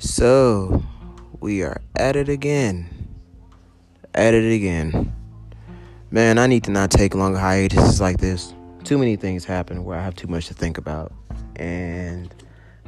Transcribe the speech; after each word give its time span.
So, 0.00 0.80
we 1.40 1.64
are 1.64 1.80
at 1.96 2.14
it 2.14 2.28
again. 2.28 2.88
At 4.14 4.32
it 4.32 4.54
again. 4.54 5.12
Man, 6.12 6.38
I 6.38 6.46
need 6.46 6.62
to 6.64 6.70
not 6.70 6.92
take 6.92 7.16
longer 7.16 7.38
hiatuses 7.38 8.00
like 8.00 8.18
this. 8.18 8.54
Too 8.84 8.96
many 8.96 9.16
things 9.16 9.44
happen 9.44 9.84
where 9.84 9.98
I 9.98 10.02
have 10.04 10.14
too 10.14 10.28
much 10.28 10.46
to 10.46 10.54
think 10.54 10.78
about. 10.78 11.12
And 11.56 12.32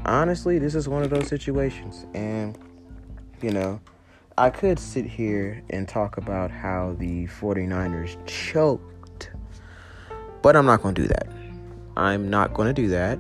honestly, 0.05 0.61
this 0.61 0.77
is 0.77 0.89
one 0.89 1.03
of 1.03 1.11
those 1.11 1.27
situations. 1.27 2.07
And, 2.15 2.57
you 3.43 3.51
know, 3.51 3.81
I 4.39 4.51
could 4.51 4.79
sit 4.79 5.05
here 5.05 5.65
and 5.71 5.89
talk 5.89 6.17
about 6.17 6.53
how 6.53 6.95
the 7.01 7.27
49ers 7.27 8.25
choked, 8.27 9.31
but 10.43 10.55
I'm 10.55 10.65
not 10.65 10.81
going 10.81 10.95
to 10.95 11.03
do 11.03 11.09
that. 11.09 11.27
I'm 11.97 12.31
not 12.31 12.55
going 12.55 12.69
to 12.69 12.83
do 12.83 12.87
that. 12.89 13.19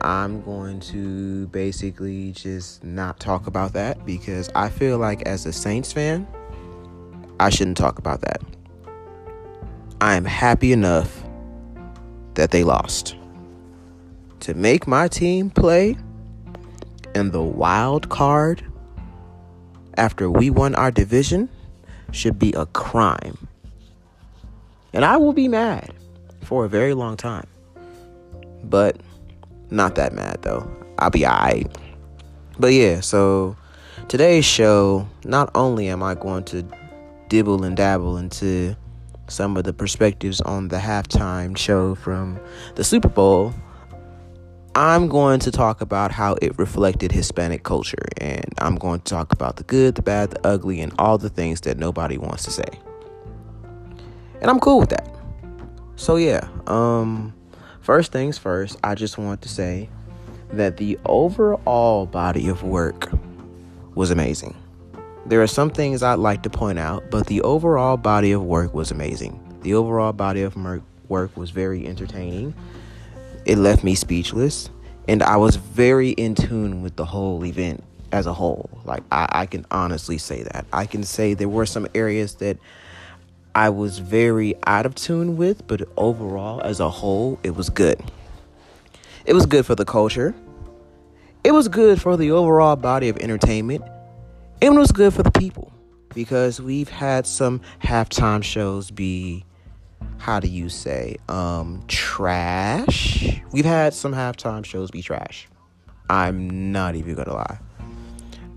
I'm 0.00 0.42
going 0.42 0.80
to 0.80 1.46
basically 1.48 2.32
just 2.32 2.84
not 2.84 3.18
talk 3.18 3.46
about 3.46 3.72
that 3.72 4.04
because 4.04 4.50
I 4.54 4.68
feel 4.68 4.98
like 4.98 5.22
as 5.22 5.46
a 5.46 5.52
Saints 5.52 5.92
fan, 5.92 6.26
I 7.40 7.50
shouldn't 7.50 7.76
talk 7.76 7.98
about 7.98 8.20
that. 8.20 8.40
I 10.00 10.14
am 10.14 10.24
happy 10.24 10.72
enough 10.72 11.24
that 12.34 12.50
they 12.50 12.64
lost. 12.64 13.16
To 14.40 14.54
make 14.54 14.86
my 14.86 15.08
team 15.08 15.50
play 15.50 15.96
in 17.14 17.30
the 17.30 17.42
wild 17.42 18.08
card 18.08 18.62
after 19.96 20.30
we 20.30 20.50
won 20.50 20.74
our 20.74 20.90
division 20.90 21.48
should 22.12 22.38
be 22.38 22.52
a 22.52 22.66
crime. 22.66 23.48
And 24.92 25.04
I 25.04 25.16
will 25.16 25.32
be 25.32 25.48
mad 25.48 25.92
for 26.42 26.64
a 26.64 26.68
very 26.68 26.94
long 26.94 27.16
time. 27.16 27.46
But 28.62 29.00
not 29.70 29.94
that 29.96 30.12
mad 30.12 30.38
though. 30.42 30.68
I'll 30.98 31.10
be 31.10 31.26
alright. 31.26 31.74
But 32.58 32.72
yeah, 32.72 33.00
so 33.00 33.56
today's 34.08 34.44
show, 34.44 35.06
not 35.24 35.50
only 35.54 35.88
am 35.88 36.02
I 36.02 36.14
going 36.14 36.44
to 36.44 36.64
dibble 37.28 37.64
and 37.64 37.76
dabble 37.76 38.16
into 38.16 38.76
some 39.28 39.56
of 39.56 39.64
the 39.64 39.72
perspectives 39.72 40.40
on 40.40 40.68
the 40.68 40.78
halftime 40.78 41.56
show 41.56 41.94
from 41.94 42.38
the 42.76 42.84
Super 42.84 43.08
Bowl, 43.08 43.52
I'm 44.74 45.08
going 45.08 45.40
to 45.40 45.50
talk 45.50 45.80
about 45.80 46.12
how 46.12 46.36
it 46.42 46.58
reflected 46.58 47.10
Hispanic 47.10 47.62
culture. 47.62 48.06
And 48.18 48.44
I'm 48.58 48.76
going 48.76 49.00
to 49.00 49.04
talk 49.04 49.32
about 49.32 49.56
the 49.56 49.64
good, 49.64 49.94
the 49.94 50.02
bad, 50.02 50.30
the 50.30 50.46
ugly, 50.46 50.80
and 50.80 50.92
all 50.98 51.16
the 51.18 51.30
things 51.30 51.62
that 51.62 51.78
nobody 51.78 52.18
wants 52.18 52.44
to 52.44 52.50
say. 52.50 52.68
And 54.40 54.50
I'm 54.50 54.60
cool 54.60 54.78
with 54.80 54.90
that. 54.90 55.08
So 55.96 56.16
yeah, 56.16 56.46
um, 56.66 57.32
First 57.86 58.10
things 58.10 58.36
first, 58.36 58.76
I 58.82 58.96
just 58.96 59.16
want 59.16 59.42
to 59.42 59.48
say 59.48 59.88
that 60.52 60.76
the 60.76 60.98
overall 61.04 62.04
body 62.04 62.48
of 62.48 62.64
work 62.64 63.08
was 63.94 64.10
amazing. 64.10 64.56
There 65.24 65.40
are 65.40 65.46
some 65.46 65.70
things 65.70 66.02
I'd 66.02 66.18
like 66.18 66.42
to 66.42 66.50
point 66.50 66.80
out, 66.80 67.12
but 67.12 67.28
the 67.28 67.42
overall 67.42 67.96
body 67.96 68.32
of 68.32 68.42
work 68.42 68.74
was 68.74 68.90
amazing. 68.90 69.40
The 69.62 69.74
overall 69.74 70.12
body 70.12 70.42
of 70.42 70.56
work 71.08 71.36
was 71.36 71.50
very 71.50 71.86
entertaining. 71.86 72.56
It 73.44 73.56
left 73.56 73.84
me 73.84 73.94
speechless, 73.94 74.68
and 75.06 75.22
I 75.22 75.36
was 75.36 75.54
very 75.54 76.10
in 76.10 76.34
tune 76.34 76.82
with 76.82 76.96
the 76.96 77.04
whole 77.04 77.44
event 77.44 77.84
as 78.10 78.26
a 78.26 78.32
whole. 78.32 78.68
Like, 78.84 79.04
I, 79.12 79.28
I 79.30 79.46
can 79.46 79.64
honestly 79.70 80.18
say 80.18 80.42
that. 80.42 80.66
I 80.72 80.86
can 80.86 81.04
say 81.04 81.34
there 81.34 81.48
were 81.48 81.66
some 81.66 81.86
areas 81.94 82.34
that 82.36 82.58
I 83.56 83.70
was 83.70 84.00
very 84.00 84.54
out 84.66 84.84
of 84.84 84.94
tune 84.94 85.38
with, 85.38 85.66
but 85.66 85.88
overall, 85.96 86.60
as 86.60 86.78
a 86.78 86.90
whole, 86.90 87.38
it 87.42 87.56
was 87.56 87.70
good. 87.70 87.98
It 89.24 89.32
was 89.32 89.46
good 89.46 89.64
for 89.64 89.74
the 89.74 89.86
culture. 89.86 90.34
It 91.42 91.52
was 91.52 91.66
good 91.66 91.98
for 91.98 92.18
the 92.18 92.32
overall 92.32 92.76
body 92.76 93.08
of 93.08 93.16
entertainment. 93.16 93.82
It 94.60 94.68
was 94.68 94.92
good 94.92 95.14
for 95.14 95.22
the 95.22 95.30
people 95.30 95.72
because 96.14 96.60
we've 96.60 96.90
had 96.90 97.26
some 97.26 97.62
halftime 97.82 98.44
shows 98.44 98.90
be, 98.90 99.46
how 100.18 100.38
do 100.38 100.48
you 100.48 100.68
say, 100.68 101.16
um, 101.30 101.82
trash. 101.88 103.40
We've 103.52 103.64
had 103.64 103.94
some 103.94 104.12
halftime 104.12 104.66
shows 104.66 104.90
be 104.90 105.00
trash. 105.00 105.48
I'm 106.10 106.72
not 106.72 106.94
even 106.94 107.14
gonna 107.14 107.32
lie. 107.32 107.58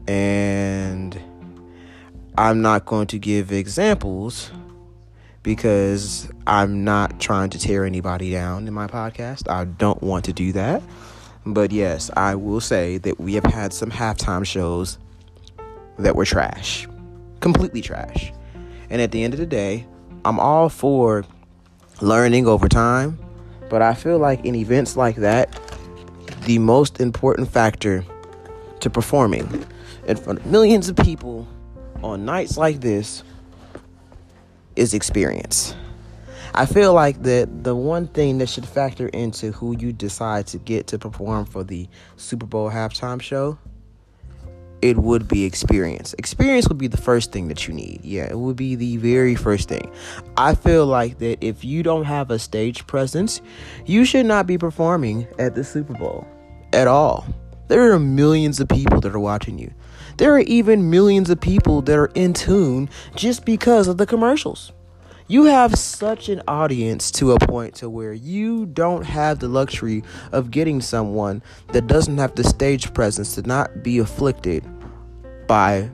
And 0.10 1.18
I'm 2.38 2.62
not 2.62 2.86
going 2.86 3.08
to 3.08 3.18
give 3.18 3.54
examples 3.54 4.52
because 5.44 6.30
I'm 6.46 6.84
not 6.84 7.20
trying 7.20 7.50
to 7.52 7.60
tear 7.60 7.86
anybody 7.86 8.32
down 8.32 8.68
in 8.68 8.74
my 8.74 8.88
podcast. 8.88 9.50
I 9.50 9.66
don't 9.66 10.02
want 10.02 10.26
to 10.26 10.34
do 10.34 10.52
that. 10.54 10.82
But 11.46 11.72
yes, 11.72 12.12
I 12.16 12.36
will 12.36 12.60
say 12.60 12.98
that 13.00 13.20
we 13.20 13.34
have 13.36 13.46
had 13.46 13.74
some 13.74 13.90
halftime 13.90 14.46
shows 14.46 14.98
that 15.98 16.16
were 16.16 16.26
trash, 16.26 16.88
completely 17.40 17.82
trash. 17.82 18.32
And 18.90 19.02
at 19.02 19.12
the 19.12 19.24
end 19.24 19.34
of 19.34 19.40
the 19.40 19.46
day, 19.46 19.86
I'm 20.26 20.40
all 20.40 20.70
for 20.70 21.24
learning 22.02 22.48
over 22.48 22.68
time, 22.68 23.18
but 23.70 23.82
I 23.82 23.94
feel 23.94 24.18
like 24.18 24.44
in 24.46 24.56
events 24.56 24.98
like 24.98 25.18
that, 25.18 25.58
the 26.42 26.60
most 26.60 27.00
important 27.00 27.50
factor 27.50 28.04
to 28.80 28.90
performing 28.90 29.66
in 30.08 30.18
front 30.18 30.40
of 30.40 30.46
millions 30.46 30.90
of 30.90 30.96
people 30.98 31.48
on 32.04 32.26
nights 32.26 32.58
like 32.58 32.82
this 32.82 33.24
is 34.80 34.94
experience. 34.94 35.76
I 36.56 36.66
feel 36.66 36.94
like 36.94 37.22
that 37.24 37.64
the 37.64 37.76
one 37.76 38.08
thing 38.08 38.40
that 38.40 38.50
should 38.50 38.66
factor 38.66 39.08
into 39.10 39.52
who 39.52 39.78
you 39.78 39.94
decide 39.94 40.48
to 40.48 40.58
get 40.58 40.88
to 40.88 40.98
perform 40.98 41.46
for 41.46 41.64
the 41.64 41.88
Super 42.16 42.46
Bowl 42.46 42.72
halftime 42.72 43.22
show, 43.22 43.60
it 44.82 44.98
would 44.98 45.28
be 45.28 45.44
experience. 45.44 46.16
Experience 46.18 46.68
would 46.70 46.78
be 46.78 46.88
the 46.88 46.98
first 46.98 47.32
thing 47.32 47.50
that 47.50 47.68
you 47.68 47.74
need. 47.74 48.00
Yeah, 48.04 48.30
it 48.30 48.40
would 48.40 48.56
be 48.56 48.76
the 48.76 48.98
very 48.98 49.36
first 49.36 49.68
thing. 49.68 49.92
I 50.38 50.56
feel 50.56 50.86
like 50.86 51.20
that 51.20 51.44
if 51.44 51.64
you 51.64 51.84
don't 51.84 52.06
have 52.06 52.32
a 52.32 52.40
stage 52.40 52.88
presence, 52.88 53.42
you 53.86 54.06
should 54.06 54.26
not 54.26 54.48
be 54.48 54.58
performing 54.58 55.28
at 55.38 55.54
the 55.54 55.64
Super 55.64 55.94
Bowl 55.94 56.26
at 56.74 56.88
all. 56.88 57.28
There 57.68 57.92
are 57.92 58.00
millions 58.00 58.60
of 58.60 58.70
people 58.70 59.02
that 59.02 59.14
are 59.14 59.20
watching 59.20 59.60
you. 59.60 59.72
There 60.20 60.36
are 60.36 60.42
even 60.42 60.90
millions 60.90 61.30
of 61.30 61.40
people 61.40 61.82
that 61.84 61.98
are 61.98 62.12
in 62.14 62.34
tune 62.34 62.90
just 63.16 63.46
because 63.46 63.88
of 63.88 63.98
the 63.98 64.06
commercials. 64.06 64.74
You 65.30 65.46
have 65.46 65.76
such 65.76 66.28
an 66.28 66.42
audience 66.46 67.10
to 67.12 67.32
a 67.32 67.40
point 67.40 67.76
to 67.76 67.90
where 67.90 68.12
you 68.12 68.66
don't 68.66 69.06
have 69.06 69.40
the 69.40 69.48
luxury 69.48 70.04
of 70.34 70.52
getting 70.52 70.82
someone 70.82 71.42
that 71.70 71.88
doesn't 71.88 72.18
have 72.18 72.36
the 72.36 72.44
stage 72.44 72.94
presence 72.94 73.36
to 73.36 73.44
not 73.44 73.82
be 73.82 73.98
afflicted 73.98 74.66
by 75.48 75.90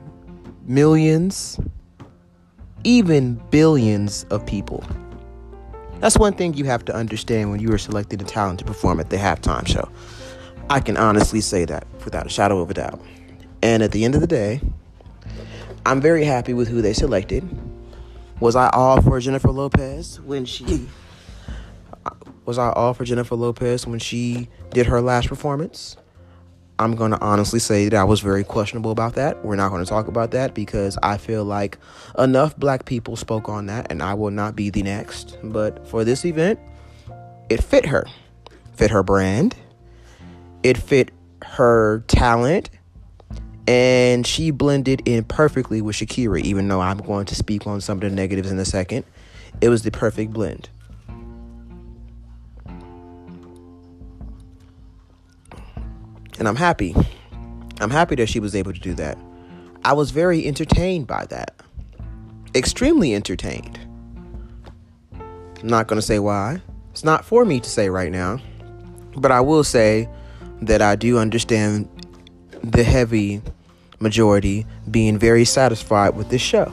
millions, 0.64 1.60
even 2.82 3.40
billions 3.50 4.24
of 4.30 4.44
people. 4.44 4.82
That's 6.00 6.18
one 6.18 6.32
thing 6.32 6.54
you 6.54 6.64
have 6.64 6.84
to 6.86 6.94
understand 6.96 7.52
when 7.52 7.60
you 7.60 7.72
are 7.72 7.78
selecting 7.78 8.20
a 8.20 8.24
talent 8.24 8.58
to 8.58 8.64
perform 8.64 8.98
at 8.98 9.10
the 9.10 9.18
halftime 9.18 9.68
show. 9.68 9.88
I 10.68 10.80
can 10.80 10.96
honestly 10.96 11.40
say 11.40 11.64
that 11.66 11.86
without 12.04 12.26
a 12.26 12.28
shadow 12.28 12.58
of 12.58 12.72
a 12.72 12.74
doubt. 12.74 13.00
And 13.66 13.82
at 13.82 13.90
the 13.90 14.04
end 14.04 14.14
of 14.14 14.20
the 14.20 14.28
day, 14.28 14.60
I'm 15.84 16.00
very 16.00 16.22
happy 16.22 16.54
with 16.54 16.68
who 16.68 16.80
they 16.80 16.92
selected. 16.92 17.44
Was 18.38 18.54
I 18.54 18.68
all 18.68 19.02
for 19.02 19.18
Jennifer 19.18 19.50
Lopez 19.50 20.20
when 20.20 20.44
she 20.44 20.86
was 22.44 22.58
I 22.58 22.70
all 22.70 22.94
for 22.94 23.04
Jennifer 23.04 23.34
Lopez 23.34 23.84
when 23.84 23.98
she 23.98 24.48
did 24.70 24.86
her 24.86 25.00
last 25.00 25.26
performance? 25.26 25.96
I'm 26.78 26.94
going 26.94 27.10
to 27.10 27.20
honestly 27.20 27.58
say 27.58 27.88
that 27.88 27.96
I 27.98 28.04
was 28.04 28.20
very 28.20 28.44
questionable 28.44 28.92
about 28.92 29.16
that. 29.16 29.44
We're 29.44 29.56
not 29.56 29.70
going 29.70 29.82
to 29.82 29.88
talk 29.88 30.06
about 30.06 30.30
that 30.30 30.54
because 30.54 30.96
I 31.02 31.16
feel 31.16 31.44
like 31.44 31.76
enough 32.16 32.56
black 32.56 32.84
people 32.84 33.16
spoke 33.16 33.48
on 33.48 33.66
that 33.66 33.90
and 33.90 34.00
I 34.00 34.14
will 34.14 34.30
not 34.30 34.54
be 34.54 34.70
the 34.70 34.84
next. 34.84 35.38
But 35.42 35.88
for 35.88 36.04
this 36.04 36.24
event, 36.24 36.60
it 37.50 37.64
fit 37.64 37.86
her. 37.86 38.06
Fit 38.74 38.92
her 38.92 39.02
brand. 39.02 39.56
It 40.62 40.78
fit 40.78 41.10
her 41.42 42.04
talent 42.06 42.70
and 43.66 44.26
she 44.26 44.50
blended 44.50 45.02
in 45.06 45.24
perfectly 45.24 45.82
with 45.82 45.96
Shakira, 45.96 46.40
even 46.42 46.68
though 46.68 46.80
I'm 46.80 46.98
going 46.98 47.26
to 47.26 47.34
speak 47.34 47.66
on 47.66 47.80
some 47.80 47.98
of 47.98 48.02
the 48.02 48.10
negatives 48.10 48.50
in 48.50 48.58
a 48.58 48.64
second. 48.64 49.04
It 49.60 49.68
was 49.68 49.82
the 49.82 49.90
perfect 49.90 50.32
blend. 50.32 50.68
And 56.38 56.46
I'm 56.46 56.56
happy. 56.56 56.94
I'm 57.80 57.90
happy 57.90 58.14
that 58.16 58.28
she 58.28 58.40
was 58.40 58.54
able 58.54 58.72
to 58.72 58.80
do 58.80 58.94
that. 58.94 59.18
I 59.84 59.94
was 59.94 60.10
very 60.10 60.46
entertained 60.46 61.06
by 61.06 61.26
that. 61.26 61.60
Extremely 62.54 63.14
entertained. 63.14 63.78
I'm 65.12 65.68
not 65.68 65.88
going 65.88 65.98
to 65.98 66.06
say 66.06 66.18
why. 66.18 66.60
It's 66.90 67.04
not 67.04 67.24
for 67.24 67.44
me 67.44 67.60
to 67.60 67.68
say 67.68 67.88
right 67.88 68.12
now. 68.12 68.38
But 69.16 69.32
I 69.32 69.40
will 69.40 69.64
say 69.64 70.08
that 70.62 70.82
I 70.82 70.94
do 70.96 71.18
understand 71.18 71.88
the 72.62 72.84
heavy 72.84 73.40
majority 74.00 74.66
being 74.90 75.18
very 75.18 75.44
satisfied 75.44 76.10
with 76.10 76.28
this 76.28 76.42
show 76.42 76.72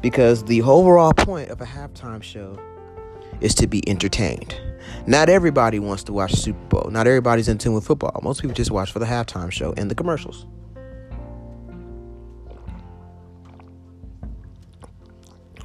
because 0.00 0.44
the 0.44 0.62
overall 0.62 1.12
point 1.12 1.50
of 1.50 1.60
a 1.60 1.64
halftime 1.64 2.22
show 2.22 2.58
is 3.40 3.54
to 3.54 3.66
be 3.66 3.88
entertained. 3.88 4.58
Not 5.06 5.28
everybody 5.28 5.78
wants 5.78 6.02
to 6.04 6.12
watch 6.12 6.34
Super 6.34 6.58
Bowl. 6.68 6.90
Not 6.90 7.06
everybody's 7.06 7.48
in 7.48 7.58
tune 7.58 7.74
with 7.74 7.86
football. 7.86 8.20
Most 8.22 8.40
people 8.40 8.54
just 8.54 8.70
watch 8.70 8.92
for 8.92 8.98
the 8.98 9.06
halftime 9.06 9.50
show 9.50 9.74
and 9.76 9.90
the 9.90 9.94
commercials. 9.94 10.46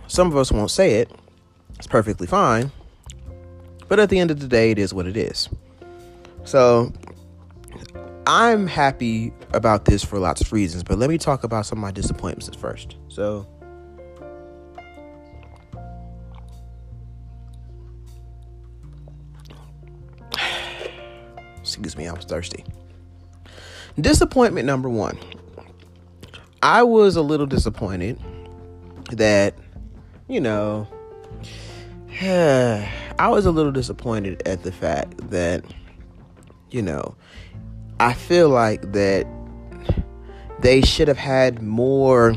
Some 0.08 0.28
of 0.28 0.38
us 0.38 0.52
won't 0.52 0.70
say 0.70 0.96
it. 0.96 1.12
It's 1.78 1.88
perfectly 1.88 2.28
fine. 2.28 2.72
But 3.88 4.00
at 4.00 4.10
the 4.10 4.20
end 4.20 4.32
of 4.32 4.40
the 4.40 4.48
day, 4.48 4.72
it 4.72 4.80
is 4.80 4.94
what 4.94 5.08
it 5.08 5.18
is. 5.18 5.50
So 6.46 6.94
I'm 8.28 8.68
happy 8.68 9.34
about 9.54 9.86
this 9.86 10.04
for 10.04 10.20
lots 10.20 10.42
of 10.42 10.52
reasons, 10.52 10.84
but 10.84 10.98
let 10.98 11.10
me 11.10 11.18
talk 11.18 11.44
about 11.44 11.66
some 11.66 11.78
of 11.78 11.82
my 11.82 11.92
disappointments 11.92 12.56
first. 12.56 12.98
So 13.08 13.48
excuse 21.64 21.98
me, 21.98 22.08
I 22.08 22.14
was 22.14 22.26
thirsty. 22.26 22.64
Disappointment 24.00 24.66
number 24.66 24.90
one. 24.90 25.18
I 26.62 26.84
was 26.84 27.16
a 27.16 27.22
little 27.22 27.46
disappointed 27.46 28.20
that, 29.12 29.56
you 30.28 30.40
know, 30.40 30.88
I 32.22 33.28
was 33.28 33.46
a 33.46 33.52
little 33.52 33.72
disappointed 33.72 34.48
at 34.48 34.64
the 34.64 34.72
fact 34.72 35.30
that, 35.30 35.64
you 36.70 36.82
know, 36.82 37.16
I 38.00 38.14
feel 38.14 38.50
like 38.50 38.92
that 38.94 39.26
they 40.64 40.82
should 40.82 41.10
have 41.10 41.18
had 41.18 41.62
more 41.62 42.36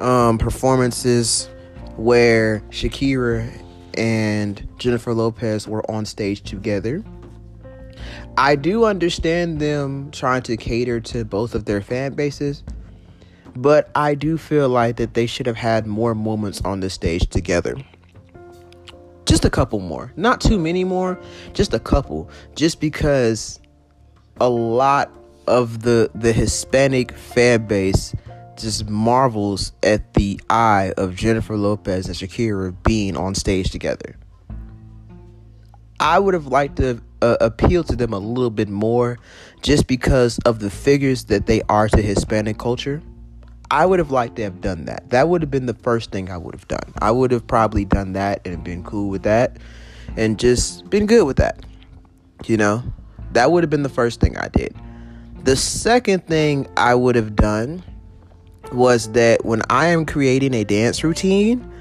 um, 0.00 0.38
performances 0.38 1.48
where 1.96 2.60
Shakira 2.70 3.48
and 3.96 4.68
Jennifer 4.76 5.14
Lopez 5.14 5.68
were 5.68 5.88
on 5.88 6.04
stage 6.04 6.42
together. 6.42 7.04
I 8.36 8.56
do 8.56 8.84
understand 8.84 9.60
them 9.60 10.10
trying 10.10 10.42
to 10.42 10.56
cater 10.56 11.00
to 11.00 11.24
both 11.24 11.54
of 11.54 11.64
their 11.64 11.80
fan 11.80 12.14
bases, 12.14 12.64
but 13.54 13.88
I 13.94 14.16
do 14.16 14.36
feel 14.36 14.68
like 14.68 14.96
that 14.96 15.14
they 15.14 15.26
should 15.26 15.46
have 15.46 15.56
had 15.56 15.86
more 15.86 16.14
moments 16.14 16.60
on 16.62 16.80
the 16.80 16.90
stage 16.90 17.30
together. 17.30 17.76
Just 19.26 19.44
a 19.44 19.50
couple 19.50 19.78
more. 19.78 20.12
Not 20.16 20.40
too 20.40 20.58
many 20.58 20.82
more 20.82 21.20
just 21.54 21.72
a 21.72 21.78
couple. 21.78 22.28
Just 22.56 22.80
because 22.80 23.60
a 24.40 24.48
lot 24.48 25.10
of 25.46 25.82
the 25.82 26.10
the 26.14 26.32
hispanic 26.32 27.12
fan 27.12 27.66
base 27.66 28.14
just 28.56 28.88
marvels 28.88 29.72
at 29.82 30.14
the 30.14 30.40
eye 30.50 30.92
of 30.96 31.14
jennifer 31.14 31.56
lopez 31.56 32.06
and 32.06 32.16
shakira 32.16 32.74
being 32.82 33.16
on 33.16 33.34
stage 33.34 33.70
together 33.70 34.16
i 36.00 36.18
would 36.18 36.34
have 36.34 36.46
liked 36.46 36.76
to 36.76 37.00
uh, 37.22 37.36
appeal 37.40 37.82
to 37.82 37.96
them 37.96 38.12
a 38.12 38.18
little 38.18 38.50
bit 38.50 38.68
more 38.68 39.18
just 39.62 39.86
because 39.86 40.38
of 40.40 40.58
the 40.60 40.70
figures 40.70 41.24
that 41.24 41.46
they 41.46 41.62
are 41.68 41.88
to 41.88 42.02
hispanic 42.02 42.58
culture 42.58 43.02
I 43.70 43.84
would 43.84 43.98
have 43.98 44.10
liked 44.10 44.36
to 44.36 44.42
have 44.42 44.60
done 44.60 44.84
that. 44.84 45.10
That 45.10 45.28
would 45.28 45.42
have 45.42 45.50
been 45.50 45.66
the 45.66 45.74
first 45.74 46.12
thing 46.12 46.30
I 46.30 46.36
would 46.36 46.54
have 46.54 46.68
done. 46.68 46.92
I 47.00 47.10
would 47.10 47.30
have 47.32 47.46
probably 47.46 47.84
done 47.84 48.12
that 48.12 48.46
and 48.46 48.62
been 48.62 48.84
cool 48.84 49.08
with 49.08 49.24
that 49.24 49.56
and 50.16 50.38
just 50.38 50.88
been 50.88 51.06
good 51.06 51.26
with 51.26 51.38
that. 51.38 51.64
You 52.44 52.56
know, 52.56 52.82
that 53.32 53.50
would 53.50 53.62
have 53.62 53.70
been 53.70 53.82
the 53.82 53.88
first 53.88 54.20
thing 54.20 54.36
I 54.36 54.48
did. 54.48 54.74
The 55.46 55.54
second 55.54 56.26
thing 56.26 56.66
I 56.76 56.96
would 56.96 57.14
have 57.14 57.36
done 57.36 57.84
was 58.72 59.12
that 59.12 59.44
when 59.44 59.62
I 59.70 59.86
am 59.86 60.04
creating 60.04 60.54
a 60.54 60.64
dance 60.64 61.04
routine, 61.04 61.72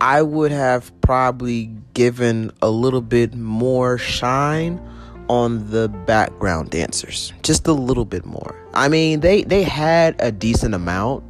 I 0.00 0.22
would 0.22 0.52
have 0.52 0.92
probably 1.00 1.74
given 1.94 2.52
a 2.62 2.70
little 2.70 3.00
bit 3.00 3.34
more 3.34 3.98
shine 3.98 4.80
on 5.28 5.72
the 5.72 5.88
background 5.88 6.70
dancers, 6.70 7.32
just 7.42 7.66
a 7.66 7.72
little 7.72 8.04
bit 8.04 8.24
more. 8.24 8.54
I 8.74 8.86
mean, 8.86 9.18
they 9.18 9.42
they 9.42 9.64
had 9.64 10.14
a 10.20 10.30
decent 10.30 10.72
amount, 10.72 11.24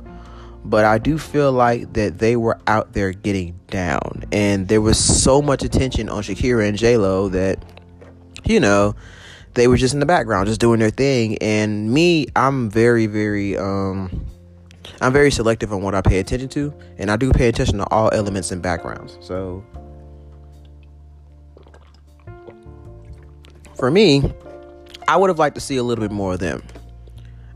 but 0.66 0.84
I 0.84 0.98
do 0.98 1.16
feel 1.16 1.50
like 1.50 1.94
that 1.94 2.18
they 2.18 2.36
were 2.36 2.58
out 2.66 2.92
there 2.92 3.12
getting 3.12 3.58
down, 3.68 4.26
and 4.32 4.68
there 4.68 4.82
was 4.82 4.98
so 4.98 5.40
much 5.40 5.62
attention 5.62 6.10
on 6.10 6.22
Shakira 6.22 6.68
and 6.68 6.76
J 6.76 6.98
Lo 6.98 7.30
that, 7.30 7.64
you 8.44 8.60
know, 8.60 8.94
they 9.58 9.66
were 9.66 9.76
just 9.76 9.92
in 9.92 10.00
the 10.00 10.06
background, 10.06 10.46
just 10.46 10.60
doing 10.60 10.78
their 10.78 10.90
thing. 10.90 11.36
And 11.38 11.92
me, 11.92 12.28
I'm 12.36 12.70
very, 12.70 13.06
very, 13.06 13.56
um, 13.56 14.24
I'm 15.00 15.12
very 15.12 15.32
selective 15.32 15.72
on 15.72 15.82
what 15.82 15.94
I 15.94 16.00
pay 16.00 16.20
attention 16.20 16.48
to, 16.50 16.72
and 16.96 17.10
I 17.10 17.16
do 17.16 17.32
pay 17.32 17.48
attention 17.48 17.78
to 17.78 17.86
all 17.90 18.08
elements 18.12 18.52
and 18.52 18.62
backgrounds. 18.62 19.18
So 19.20 19.64
for 23.74 23.90
me, 23.90 24.32
I 25.08 25.16
would 25.16 25.28
have 25.28 25.40
liked 25.40 25.56
to 25.56 25.60
see 25.60 25.76
a 25.76 25.82
little 25.82 26.02
bit 26.02 26.12
more 26.12 26.34
of 26.34 26.38
them. 26.38 26.62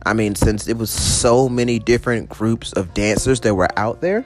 I 0.05 0.13
mean, 0.13 0.35
since 0.35 0.67
it 0.67 0.77
was 0.77 0.91
so 0.91 1.49
many 1.49 1.79
different 1.79 2.29
groups 2.29 2.73
of 2.73 2.93
dancers 2.95 3.39
that 3.41 3.55
were 3.55 3.69
out 3.79 4.01
there, 4.01 4.25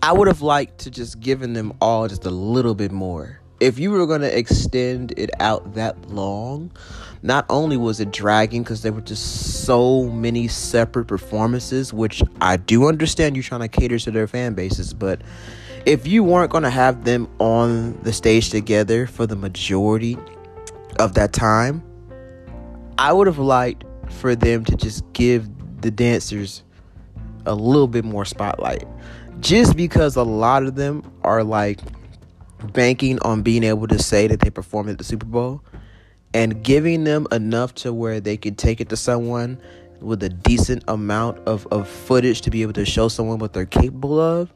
I 0.00 0.12
would 0.12 0.28
have 0.28 0.40
liked 0.40 0.78
to 0.78 0.90
just 0.90 1.20
given 1.20 1.52
them 1.52 1.74
all 1.82 2.08
just 2.08 2.24
a 2.24 2.30
little 2.30 2.74
bit 2.74 2.90
more. 2.90 3.38
If 3.60 3.78
you 3.78 3.90
were 3.90 4.06
going 4.06 4.20
to 4.20 4.38
extend 4.38 5.14
it 5.16 5.30
out 5.40 5.74
that 5.74 6.10
long, 6.10 6.70
not 7.22 7.44
only 7.50 7.76
was 7.76 7.98
it 7.98 8.12
dragging 8.12 8.62
because 8.62 8.82
there 8.82 8.92
were 8.92 9.00
just 9.00 9.64
so 9.64 10.04
many 10.04 10.46
separate 10.46 11.06
performances, 11.06 11.92
which 11.92 12.22
I 12.40 12.56
do 12.56 12.86
understand 12.86 13.34
you're 13.34 13.42
trying 13.42 13.62
to 13.62 13.68
cater 13.68 13.98
to 13.98 14.10
their 14.12 14.28
fan 14.28 14.54
bases, 14.54 14.94
but 14.94 15.22
if 15.86 16.06
you 16.06 16.22
weren't 16.22 16.52
going 16.52 16.62
to 16.62 16.70
have 16.70 17.04
them 17.04 17.28
on 17.40 18.00
the 18.02 18.12
stage 18.12 18.50
together 18.50 19.08
for 19.08 19.26
the 19.26 19.36
majority 19.36 20.16
of 21.00 21.14
that 21.14 21.32
time, 21.32 21.82
I 22.96 23.12
would 23.12 23.26
have 23.26 23.38
liked 23.38 23.84
for 24.08 24.36
them 24.36 24.64
to 24.66 24.76
just 24.76 25.02
give 25.14 25.48
the 25.80 25.90
dancers 25.90 26.62
a 27.44 27.54
little 27.54 27.88
bit 27.88 28.04
more 28.04 28.24
spotlight. 28.24 28.84
Just 29.40 29.76
because 29.76 30.14
a 30.14 30.22
lot 30.22 30.62
of 30.64 30.76
them 30.76 31.02
are 31.22 31.42
like 31.42 31.80
banking 32.72 33.18
on 33.20 33.42
being 33.42 33.64
able 33.64 33.86
to 33.88 33.98
say 33.98 34.26
that 34.26 34.40
they 34.40 34.50
performed 34.50 34.90
at 34.90 34.98
the 34.98 35.04
Super 35.04 35.26
Bowl 35.26 35.62
and 36.34 36.62
giving 36.62 37.04
them 37.04 37.26
enough 37.32 37.74
to 37.76 37.92
where 37.92 38.20
they 38.20 38.36
could 38.36 38.58
take 38.58 38.80
it 38.80 38.88
to 38.90 38.96
someone 38.96 39.60
with 40.00 40.22
a 40.22 40.28
decent 40.28 40.84
amount 40.88 41.38
of, 41.46 41.66
of 41.68 41.88
footage 41.88 42.42
to 42.42 42.50
be 42.50 42.62
able 42.62 42.72
to 42.72 42.84
show 42.84 43.08
someone 43.08 43.38
what 43.38 43.52
they're 43.52 43.66
capable 43.66 44.20
of 44.20 44.52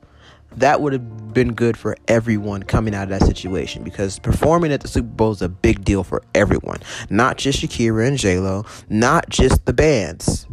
that 0.57 0.81
would 0.81 0.93
have 0.93 1.33
been 1.33 1.55
good 1.55 1.77
for 1.77 1.97
everyone 2.09 2.63
coming 2.63 2.95
out 2.95 3.11
of 3.11 3.19
that 3.19 3.27
situation 3.27 3.83
because 3.83 4.19
performing 4.19 4.73
at 4.73 4.81
the 4.81 4.89
Super 4.89 5.09
Bowl 5.09 5.33
is 5.33 5.43
a 5.43 5.49
big 5.49 5.85
deal 5.85 6.05
for 6.05 6.23
everyone, 6.35 6.79
not 7.11 7.39
just 7.39 7.61
Shakira 7.61 8.07
and 8.07 8.19
J 8.19 8.39
Lo, 8.39 8.65
not 8.89 9.29
just 9.29 9.65
the 9.65 9.73
bands, 9.73 10.47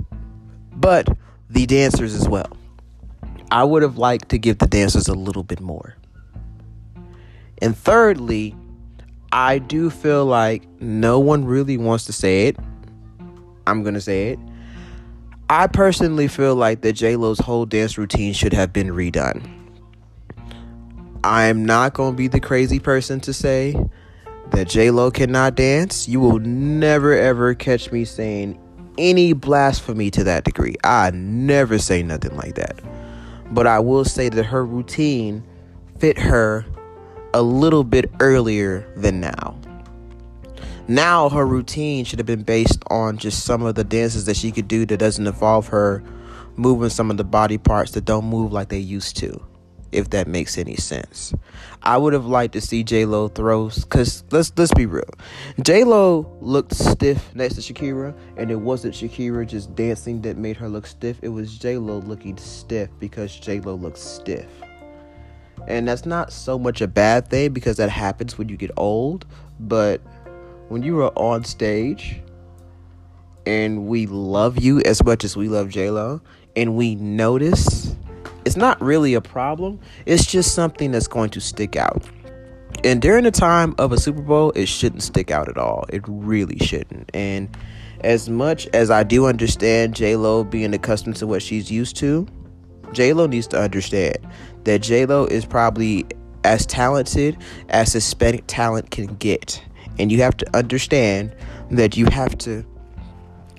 but 0.72 1.08
the 1.50 1.66
dancers 1.66 2.16
as 2.16 2.28
well. 2.28 2.50
I 3.52 3.64
would 3.64 3.82
have 3.82 3.98
liked 3.98 4.30
to 4.30 4.38
give 4.38 4.60
the 4.60 4.68
dancers 4.68 5.08
a 5.08 5.14
little 5.14 5.44
bit 5.44 5.60
more. 5.60 5.96
And 7.62 7.78
thirdly, 7.78 8.56
I 9.32 9.60
do 9.60 9.90
feel 9.90 10.26
like 10.26 10.68
no 10.82 11.20
one 11.20 11.46
really 11.46 11.78
wants 11.78 12.06
to 12.06 12.14
say 12.14 12.48
it. 12.48 12.58
I'm 13.68 13.84
going 13.84 13.94
to 13.94 14.02
say 14.02 14.30
it. 14.30 14.40
I 15.50 15.68
personally 15.68 16.28
feel 16.28 16.56
like 16.56 16.82
that 16.82 16.94
J 16.94 17.16
Lo's 17.16 17.40
whole 17.40 17.66
dance 17.66 17.98
routine 17.98 18.34
should 18.34 18.54
have 18.54 18.72
been 18.72 18.90
redone. 18.90 19.48
I'm 21.24 21.66
not 21.66 21.94
going 21.94 22.14
to 22.14 22.18
be 22.18 22.28
the 22.28 22.40
crazy 22.40 22.80
person 22.80 23.20
to 23.22 23.34
say 23.34 23.76
that 24.52 24.70
J 24.70 24.92
Lo 24.92 25.12
cannot 25.12 25.56
dance. 25.56 26.08
You 26.08 26.20
will 26.20 26.40
never 26.40 27.14
ever 27.14 27.54
catch 27.56 27.92
me 27.92 28.06
saying 28.06 28.60
any 28.98 29.34
blasphemy 29.34 30.12
to 30.12 30.24
that 30.26 30.44
degree. 30.44 30.76
I 30.84 31.12
never 31.12 31.78
say 31.78 32.04
nothing 32.04 32.36
like 32.36 32.56
that. 32.56 32.80
But 33.52 33.66
I 33.66 33.80
will 33.80 34.06
say 34.06 34.30
that 34.30 34.44
her 34.44 34.66
routine 34.66 35.44
fit 35.98 36.18
her 36.18 36.66
a 37.34 37.42
little 37.42 37.84
bit 37.84 38.12
earlier 38.20 38.92
than 38.96 39.20
now. 39.20 39.60
Now 40.88 41.30
her 41.30 41.46
routine 41.46 42.06
should 42.06 42.20
have 42.20 42.26
been 42.26 42.44
based 42.44 42.84
on 42.90 43.18
just 43.18 43.46
some 43.46 43.62
of 43.62 43.76
the 43.76 43.84
dances 43.84 44.26
that 44.26 44.36
she 44.36 44.52
could 44.52 44.68
do 44.68 44.86
that 44.88 44.98
doesn't 44.98 45.28
involve 45.28 45.68
her 45.68 46.04
moving 46.56 46.90
some 46.90 47.12
of 47.12 47.18
the 47.18 47.24
body 47.24 47.58
parts 47.58 47.92
that 47.92 48.06
don't 48.06 48.26
move 48.26 48.52
like 48.52 48.70
they 48.70 48.80
used 48.80 49.16
to 49.18 49.46
if 49.92 50.10
that 50.12 50.28
makes 50.28 50.58
any 50.58 50.76
sense. 50.76 51.34
I 51.82 51.98
would 51.98 52.14
have 52.14 52.26
liked 52.26 52.54
to 52.54 52.62
see 52.62 52.84
J 52.84 53.06
Lo 53.06 53.28
throw 53.28 53.70
because 53.70 54.24
let's 54.32 54.52
let's 54.58 54.74
be 54.74 54.86
real. 54.86 55.10
J 55.62 55.84
Lo 55.84 56.38
looked 56.42 56.76
stiff 56.76 57.34
next 57.36 57.56
to 57.56 57.62
Shakira, 57.62 58.16
and 58.38 58.52
it 58.52 58.60
wasn't 58.60 58.94
Shakira 58.94 59.48
just 59.48 59.76
dancing 59.76 60.22
that 60.24 60.38
made 60.38 60.58
her 60.58 60.70
look 60.70 60.86
stiff. 60.86 61.20
It 61.22 61.30
was 61.30 61.58
J 61.58 61.78
Lo 61.78 62.00
looking 62.00 62.38
stiff 62.38 62.90
because 63.00 63.36
J 63.36 63.60
Lo 63.60 63.76
looks 63.76 64.02
stiff. 64.02 64.48
And 65.68 65.88
that's 65.88 66.06
not 66.06 66.32
so 66.32 66.58
much 66.58 66.82
a 66.82 66.88
bad 66.88 67.30
thing 67.30 67.54
because 67.54 67.78
that 67.78 67.90
happens 67.90 68.38
when 68.38 68.50
you 68.50 68.58
get 68.58 68.72
old, 68.78 69.26
but 69.60 70.02
when 70.70 70.84
you 70.84 71.00
are 71.02 71.12
on 71.16 71.44
stage 71.44 72.22
and 73.46 73.88
we 73.88 74.06
love 74.06 74.60
you 74.60 74.82
as 74.82 75.04
much 75.04 75.24
as 75.24 75.36
we 75.36 75.48
love 75.48 75.76
Lo, 75.76 76.22
and 76.56 76.76
we 76.76 76.96
notice 76.96 77.96
it's 78.46 78.56
not 78.56 78.82
really 78.82 79.14
a 79.14 79.22
problem. 79.22 79.80
It's 80.06 80.26
just 80.26 80.54
something 80.56 80.92
that's 80.92 81.08
going 81.08 81.30
to 81.32 81.42
stick 81.42 81.76
out. 81.76 82.04
And 82.84 83.02
during 83.02 83.24
the 83.26 83.32
time 83.32 83.76
of 83.78 83.92
a 83.92 83.98
Super 83.98 84.22
Bowl, 84.22 84.52
it 84.56 84.68
shouldn't 84.68 85.04
stick 85.04 85.32
out 85.32 85.50
at 85.50 85.58
all. 85.58 85.86
It 85.90 86.04
really 86.08 86.58
shouldn't. 86.60 87.10
And 87.14 87.50
as 88.02 88.30
much 88.30 88.68
as 88.68 88.90
I 88.90 89.04
do 89.04 89.26
understand 89.26 89.96
J 89.96 90.16
Lo 90.16 90.44
being 90.44 90.74
accustomed 90.74 91.18
to 91.18 91.28
what 91.28 91.42
she's 91.42 91.70
used 91.70 91.98
to, 91.98 92.28
J 92.94 93.14
Lo 93.14 93.28
needs 93.28 93.48
to 93.48 93.60
understand 93.60 94.18
that 94.64 94.80
J 94.80 95.06
Lo 95.06 95.26
is 95.26 95.46
probably 95.46 96.06
as 96.44 96.66
talented 96.66 97.38
as 97.70 97.94
Hispanic 97.94 98.44
talent 98.48 98.92
can 98.92 99.16
get, 99.16 99.64
and 99.98 100.12
you 100.12 100.22
have 100.22 100.38
to 100.38 100.58
understand 100.58 101.36
that 101.72 101.98
you 101.98 102.06
have 102.08 102.38
to, 102.40 102.66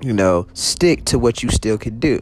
you 0.03 0.13
know, 0.13 0.47
stick 0.55 1.05
to 1.07 1.19
what 1.19 1.43
you 1.43 1.51
still 1.51 1.79
can 1.79 1.99
do, 1.99 2.19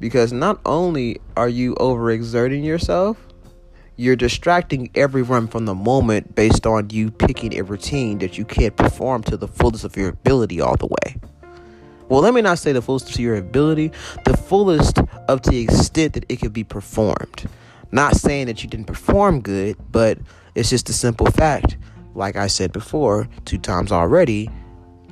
because 0.00 0.32
not 0.32 0.60
only 0.64 1.20
are 1.36 1.48
you 1.48 1.74
overexerting 1.74 2.64
yourself, 2.64 3.16
you're 3.96 4.16
distracting 4.16 4.90
everyone 4.96 5.46
from 5.46 5.66
the 5.66 5.74
moment 5.74 6.34
based 6.34 6.66
on 6.66 6.90
you 6.90 7.10
picking 7.10 7.56
a 7.56 7.62
routine 7.62 8.18
that 8.18 8.36
you 8.36 8.44
can't 8.44 8.74
perform 8.76 9.22
to 9.22 9.36
the 9.36 9.46
fullest 9.46 9.84
of 9.84 9.96
your 9.96 10.08
ability 10.08 10.60
all 10.60 10.76
the 10.76 10.86
way. 10.86 11.16
Well, 12.08 12.20
let 12.20 12.34
me 12.34 12.42
not 12.42 12.58
say 12.58 12.72
the 12.72 12.82
fullest 12.82 13.14
to 13.14 13.22
your 13.22 13.36
ability, 13.36 13.90
the 14.24 14.36
fullest 14.36 14.98
of 15.28 15.40
to 15.42 15.50
the 15.50 15.62
extent 15.62 16.12
that 16.14 16.24
it 16.28 16.36
could 16.36 16.52
be 16.52 16.64
performed. 16.64 17.48
Not 17.92 18.16
saying 18.16 18.46
that 18.46 18.62
you 18.62 18.68
didn't 18.68 18.86
perform 18.86 19.40
good, 19.40 19.76
but 19.90 20.18
it's 20.54 20.68
just 20.68 20.88
a 20.90 20.92
simple 20.92 21.26
fact. 21.26 21.76
Like 22.14 22.36
I 22.36 22.46
said 22.46 22.72
before, 22.72 23.28
two 23.44 23.58
times 23.58 23.90
already, 23.90 24.50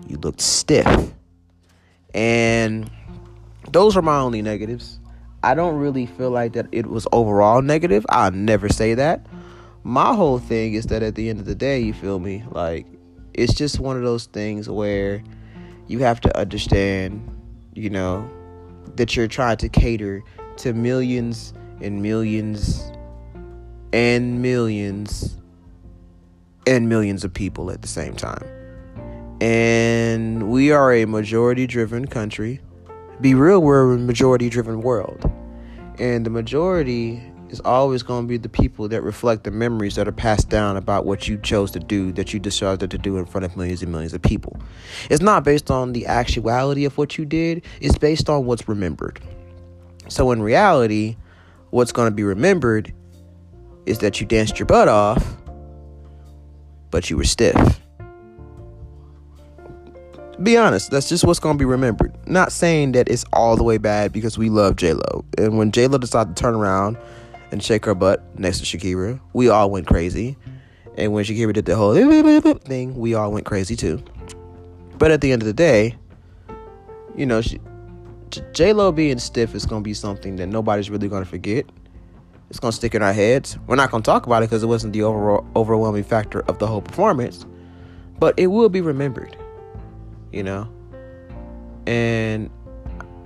you 0.07 0.19
looked 0.19 0.41
stiff. 0.41 1.15
And 2.15 2.91
those 3.71 3.97
are 3.97 4.03
my 4.03 4.19
only 4.19 4.43
negatives. 4.43 5.01
I 5.43 5.55
don't 5.55 5.77
really 5.77 6.07
feel 6.07 6.31
like 6.31 6.53
that 6.53 6.67
it 6.73 6.87
was 6.87 7.07
overall 7.13 7.63
negative. 7.63 8.05
I'll 8.11 8.31
never 8.31 8.69
say 8.69 8.95
that. 8.95 9.27
My 9.83 10.15
whole 10.15 10.39
thing 10.39 10.75
is 10.75 10.87
that 10.87 11.03
at 11.03 11.15
the 11.15 11.29
end 11.29 11.41
of 11.41 11.47
the 11.47 11.55
day, 11.55 11.81
you 11.81 11.95
feel 11.95 12.21
me? 12.21 12.45
Like, 12.51 12.87
it's 13.35 13.55
just 13.55 13.81
one 13.81 13.97
of 13.97 14.03
those 14.03 14.27
things 14.27 14.69
where 14.69 15.23
you 15.93 15.99
have 15.99 16.23
to 16.23 16.37
understand, 16.39 17.23
you 17.75 17.91
know, 17.91 18.29
that 18.97 19.15
you're 19.15 19.29
trying 19.29 19.59
to 19.59 19.69
cater 19.69 20.25
to 20.57 20.73
millions 20.73 21.53
and 21.83 22.01
millions 22.01 22.91
and 23.93 24.41
millions 24.41 25.37
and 26.67 26.89
millions 26.89 27.25
of 27.25 27.35
people 27.35 27.71
at 27.71 27.83
the 27.83 27.89
same 27.89 28.17
time. 28.17 28.43
And 29.43 30.51
we 30.51 30.71
are 30.71 30.95
a 30.95 31.05
majority 31.05 31.67
driven 31.67 32.07
country. 32.07 32.61
Be 33.21 33.35
real, 33.35 33.61
we're 33.61 33.95
a 33.95 33.99
majority 33.99 34.49
driven 34.49 34.81
world. 34.81 35.31
And 35.99 36.25
the 36.25 36.31
majority 36.31 37.23
is 37.53 37.61
always 37.61 38.03
going 38.03 38.25
to 38.25 38.29
be 38.29 38.39
the 38.39 38.49
people 38.49 38.89
that 38.89 39.03
reflect 39.03 39.45
the 39.45 39.51
memories 39.51 39.95
that 39.97 40.09
are 40.09 40.13
passed 40.13 40.49
down 40.49 40.77
about 40.77 41.05
what 41.05 41.29
you 41.29 41.37
chose 41.37 41.71
to 41.73 41.79
do, 41.79 42.11
that 42.13 42.33
you 42.33 42.41
decided 42.41 42.91
to 42.91 42.99
do 42.99 43.19
in 43.19 43.27
front 43.27 43.45
of 43.45 43.57
millions 43.57 43.83
and 43.83 43.93
millions 43.93 44.15
of 44.15 44.23
people. 44.23 44.59
It's 45.11 45.23
not 45.23 45.45
based 45.45 45.71
on 45.71 45.93
the 45.93 46.07
actuality 46.07 46.87
of 46.87 46.97
what 46.97 47.19
you 47.19 47.27
did, 47.27 47.63
it's 47.81 47.99
based 47.99 48.29
on 48.31 48.47
what's 48.47 48.67
remembered. 48.69 49.21
So, 50.09 50.33
in 50.33 50.43
reality, 50.43 51.17
what's 51.71 51.93
going 51.93 52.11
to 52.11 52.15
be 52.15 52.25
remembered 52.25 52.93
is 53.87 53.99
that 53.99 54.21
you 54.21 54.27
danced 54.27 54.59
your 54.59 54.67
butt 54.67 54.89
off, 54.89 55.37
but 56.91 57.11
you 57.11 57.17
were 57.17 57.25
stiff. 57.25 57.81
Be 60.43 60.57
honest, 60.57 60.91
that's 60.91 61.09
just 61.09 61.25
what's 61.25 61.39
going 61.39 61.57
to 61.57 61.59
be 61.59 61.67
remembered. 61.67 62.17
Not 62.27 62.51
saying 62.51 62.93
that 62.93 63.09
it's 63.09 63.25
all 63.33 63.57
the 63.57 63.63
way 63.63 63.79
bad 63.79 64.13
because 64.13 64.39
we 64.39 64.49
love 64.49 64.77
J 64.77 64.95
Lo. 64.95 65.25
And 65.39 65.59
when 65.59 65.71
J 65.71 65.87
Lo 65.87 65.99
decided 65.99 66.35
to 66.35 66.43
turn 66.43 66.55
around 66.55 66.97
and 67.53 67.63
shake 67.63 67.85
her 67.85 67.95
butt 67.95 68.25
next 68.39 68.61
to 68.61 68.65
Shakira, 68.65 69.21
we 69.35 69.49
all 69.51 69.71
went 69.71 69.87
crazy. 69.87 70.37
And 70.97 71.13
when 71.13 71.25
Shakira 71.25 71.53
did 71.53 71.67
the 71.67 71.77
whole 71.77 71.95
thing, 72.55 72.97
we 72.97 73.15
all 73.15 73.31
went 73.31 73.47
crazy 73.47 73.77
too. 73.77 74.03
But 74.99 75.11
at 75.11 75.21
the 75.21 75.33
end 75.33 75.43
of 75.43 75.47
the 75.47 75.53
day, 75.53 75.97
you 77.15 77.27
know, 77.27 77.43
J 78.53 78.73
Lo 78.73 78.91
being 78.91 79.19
stiff 79.19 79.55
is 79.55 79.67
gonna 79.67 79.83
be 79.83 79.95
something 79.95 80.37
that 80.37 80.47
nobody's 80.47 80.91
really 80.91 81.09
gonna 81.09 81.27
forget. 81.27 81.67
It's 82.49 82.59
gonna 82.59 82.73
stick 82.73 82.95
in 82.95 83.03
our 83.03 83.13
heads. 83.13 83.59
We're 83.67 83.77
not 83.77 83.91
gonna 83.91 84.03
talk 84.03 84.27
about 84.27 84.43
it 84.43 84.47
because 84.47 84.63
it 84.63 84.67
wasn't 84.67 84.95
the 84.95 85.03
overall 85.03 85.47
overwhelming 85.55 86.05
factor 86.05 86.41
of 86.49 86.59
the 86.59 86.67
whole 86.67 86.83
performance, 86.83 87.45
but 88.19 88.35
it 88.39 88.49
will 88.49 88.71
be 88.71 88.81
remembered. 88.81 89.37
You 90.33 90.43
know, 90.43 90.69
and 91.87 92.51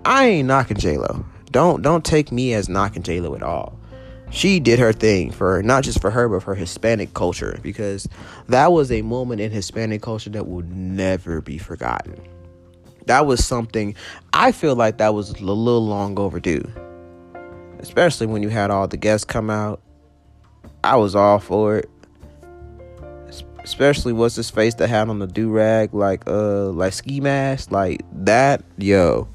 I 0.04 0.26
ain't 0.26 0.48
knocking 0.48 0.76
J 0.76 0.98
Lo. 0.98 1.24
Don't 1.52 1.82
don't 1.82 2.04
take 2.04 2.32
me 2.32 2.54
as 2.54 2.68
knocking 2.68 3.04
J 3.04 3.20
Lo 3.20 3.34
at 3.36 3.42
all 3.42 3.75
she 4.30 4.60
did 4.60 4.78
her 4.78 4.92
thing 4.92 5.30
for 5.30 5.62
not 5.62 5.84
just 5.84 6.00
for 6.00 6.10
her 6.10 6.28
but 6.28 6.42
for 6.42 6.54
Hispanic 6.54 7.14
culture 7.14 7.58
because 7.62 8.08
that 8.48 8.72
was 8.72 8.90
a 8.90 9.02
moment 9.02 9.40
in 9.40 9.50
Hispanic 9.50 10.02
culture 10.02 10.30
that 10.30 10.48
will 10.48 10.64
never 10.64 11.40
be 11.40 11.58
forgotten. 11.58 12.20
That 13.06 13.26
was 13.26 13.44
something 13.44 13.94
I 14.32 14.52
feel 14.52 14.74
like 14.74 14.98
that 14.98 15.14
was 15.14 15.30
a 15.30 15.44
little 15.44 15.86
long 15.86 16.18
overdue. 16.18 16.68
Especially 17.78 18.26
when 18.26 18.42
you 18.42 18.48
had 18.48 18.70
all 18.70 18.88
the 18.88 18.96
guests 18.96 19.24
come 19.24 19.48
out. 19.48 19.80
I 20.82 20.96
was 20.96 21.14
all 21.14 21.38
for 21.38 21.78
it. 21.78 21.90
Especially 23.62 24.12
what's 24.12 24.36
his 24.36 24.50
face 24.50 24.74
that 24.74 24.88
had 24.88 25.08
on 25.08 25.18
the 25.18 25.26
do 25.26 25.50
rag 25.50 25.92
like 25.92 26.22
uh 26.26 26.66
like 26.66 26.92
ski 26.92 27.20
mask 27.20 27.72
like 27.72 28.00
that 28.12 28.62
yo 28.78 29.26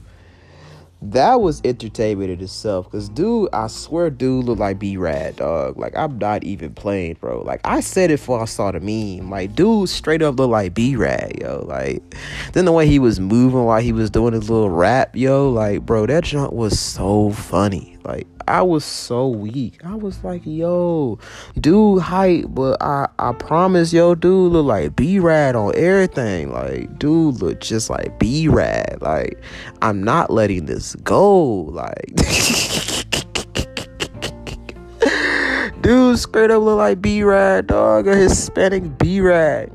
that 1.02 1.42
was 1.42 1.62
entertainment 1.64 2.30
in 2.30 2.42
itself. 2.42 2.92
Cause 2.92 3.10
dude, 3.10 3.50
I 3.54 3.68
swear, 3.68 4.10
dude 4.10 4.46
looked 4.46 4.60
like 4.60 4.78
B 4.78 4.98
Rad, 4.98 5.38
dog. 5.38 5.78
Like 5.78 5.96
I'm 5.96 6.18
not 6.20 6.44
even 6.44 6.74
playing, 6.74 7.18
bro. 7.20 7.42
Like 7.42 7.62
I 7.64 7.80
said 7.80 8.12
it 8.12 8.20
before 8.20 8.42
I 8.42 8.46
saw 8.46 8.72
the 8.72 8.80
meme. 8.80 9.30
Like 9.30 9.56
dude, 9.56 9.90
straight 9.90 10.22
up 10.22 10.38
looked 10.38 10.52
like 10.52 10.74
B 10.74 10.96
Rad, 10.96 11.40
yo. 11.42 11.66
Like 11.68 12.16
then 12.54 12.66
the 12.66 12.72
way 12.72 12.88
he 12.88 13.00
was 13.00 13.20
moving 13.20 13.64
while 13.64 13.82
he 13.82 13.92
was 13.92 14.12
doing 14.12 14.34
his 14.34 14.50
little 14.50 14.70
rap, 14.70 15.16
yo. 15.16 15.50
Like 15.50 15.86
bro, 15.86 16.06
that 16.06 16.24
junk 16.24 16.52
was 16.52 16.80
so 16.80 17.32
funny. 17.32 17.98
Like 18.04 18.28
I 18.48 18.62
was 18.62 18.84
so 18.84 19.28
weak. 19.28 19.80
I 19.84 19.96
was 19.96 20.24
like, 20.24 20.44
yo, 20.46 21.20
dude, 21.60 22.02
hype, 22.02 22.46
but 22.50 22.82
I 22.82 23.08
I 23.20 23.34
promise, 23.34 23.94
yo, 23.94 24.16
dude, 24.16 24.52
look 24.52 24.66
like 24.66 24.96
B 24.96 25.20
Rad 25.20 25.56
on 25.56 25.74
everything. 25.76 26.52
Like, 26.52 27.00
dude, 27.00 27.42
look 27.42 27.62
just 27.62 27.90
like 27.90 28.20
B 28.20 28.48
Rad. 28.48 29.00
Like, 29.02 29.42
I'm 29.82 30.04
not 30.04 30.32
letting 30.32 30.66
this 30.66 30.96
go. 30.96 31.64
Like, 31.64 32.16
dude, 35.82 36.20
straight 36.20 36.52
up 36.52 36.62
look 36.62 36.78
like 36.78 37.02
B 37.02 37.24
Rad, 37.24 37.68
dog, 37.68 38.08
a 38.08 38.16
Hispanic 38.16 38.98
B 38.98 39.22
Rad. 39.22 39.72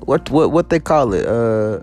What 0.00 0.30
what 0.30 0.52
what 0.52 0.70
they 0.70 0.80
call 0.80 1.12
it? 1.12 1.26
Uh 1.26 1.80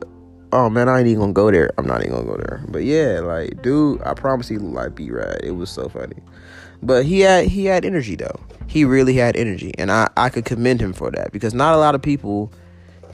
oh 0.54 0.70
man, 0.70 0.88
I 0.88 1.00
ain't 1.00 1.08
even 1.08 1.20
gonna 1.20 1.34
go 1.34 1.52
there. 1.52 1.72
I'm 1.78 1.88
not 1.88 2.02
even 2.02 2.14
gonna 2.14 2.28
go 2.28 2.38
there. 2.38 2.64
But 2.70 2.84
yeah, 2.84 3.20
like, 3.20 3.62
dude, 3.62 4.02
I 4.04 4.14
promise 4.14 4.48
he 4.48 4.58
looked 4.58 4.76
like 4.76 4.96
B 4.96 5.10
Rad. 5.10 5.42
It 5.44 5.52
was 5.52 5.70
so 5.70 5.90
funny. 5.90 6.16
But 6.82 7.06
he 7.06 7.22
had 7.22 7.48
he 7.48 7.66
had 7.66 7.84
energy 7.84 8.16
though. 8.16 8.40
He 8.68 8.86
really 8.86 9.16
had 9.16 9.36
energy. 9.36 9.74
And 9.78 9.92
I, 9.92 10.10
I 10.16 10.30
could 10.30 10.46
commend 10.46 10.80
him 10.80 10.94
for 10.94 11.12
that 11.12 11.32
because 11.32 11.54
not 11.54 11.74
a 11.74 11.78
lot 11.78 11.96
of 11.96 12.02
people 12.02 12.52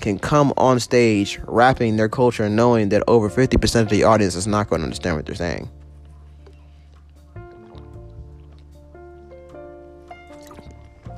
can 0.01 0.19
come 0.19 0.53
on 0.57 0.79
stage 0.79 1.39
rapping 1.45 1.97
their 1.97 2.09
culture 2.09 2.47
knowing 2.49 2.89
that 2.89 3.03
over 3.07 3.29
50% 3.29 3.81
of 3.81 3.89
the 3.89 4.03
audience 4.03 4.35
is 4.35 4.47
not 4.47 4.69
going 4.69 4.79
to 4.79 4.85
understand 4.85 5.17
what 5.17 5.25
they're 5.25 5.35
saying. 5.35 5.69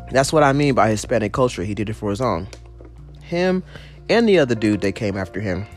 That's 0.10 0.34
what 0.34 0.44
I 0.44 0.52
mean 0.52 0.74
by 0.74 0.90
Hispanic 0.90 1.32
culture. 1.32 1.64
He 1.64 1.76
did 1.76 1.90
it 1.90 1.94
for 1.94 2.10
his 2.10 2.22
own. 2.22 2.48
Him 3.22 3.64
and 4.10 4.28
the 4.28 4.40
other 4.40 4.56
dude 4.56 4.82
that 4.82 4.94
came 4.94 5.16
after 5.16 5.40
him 5.40 5.68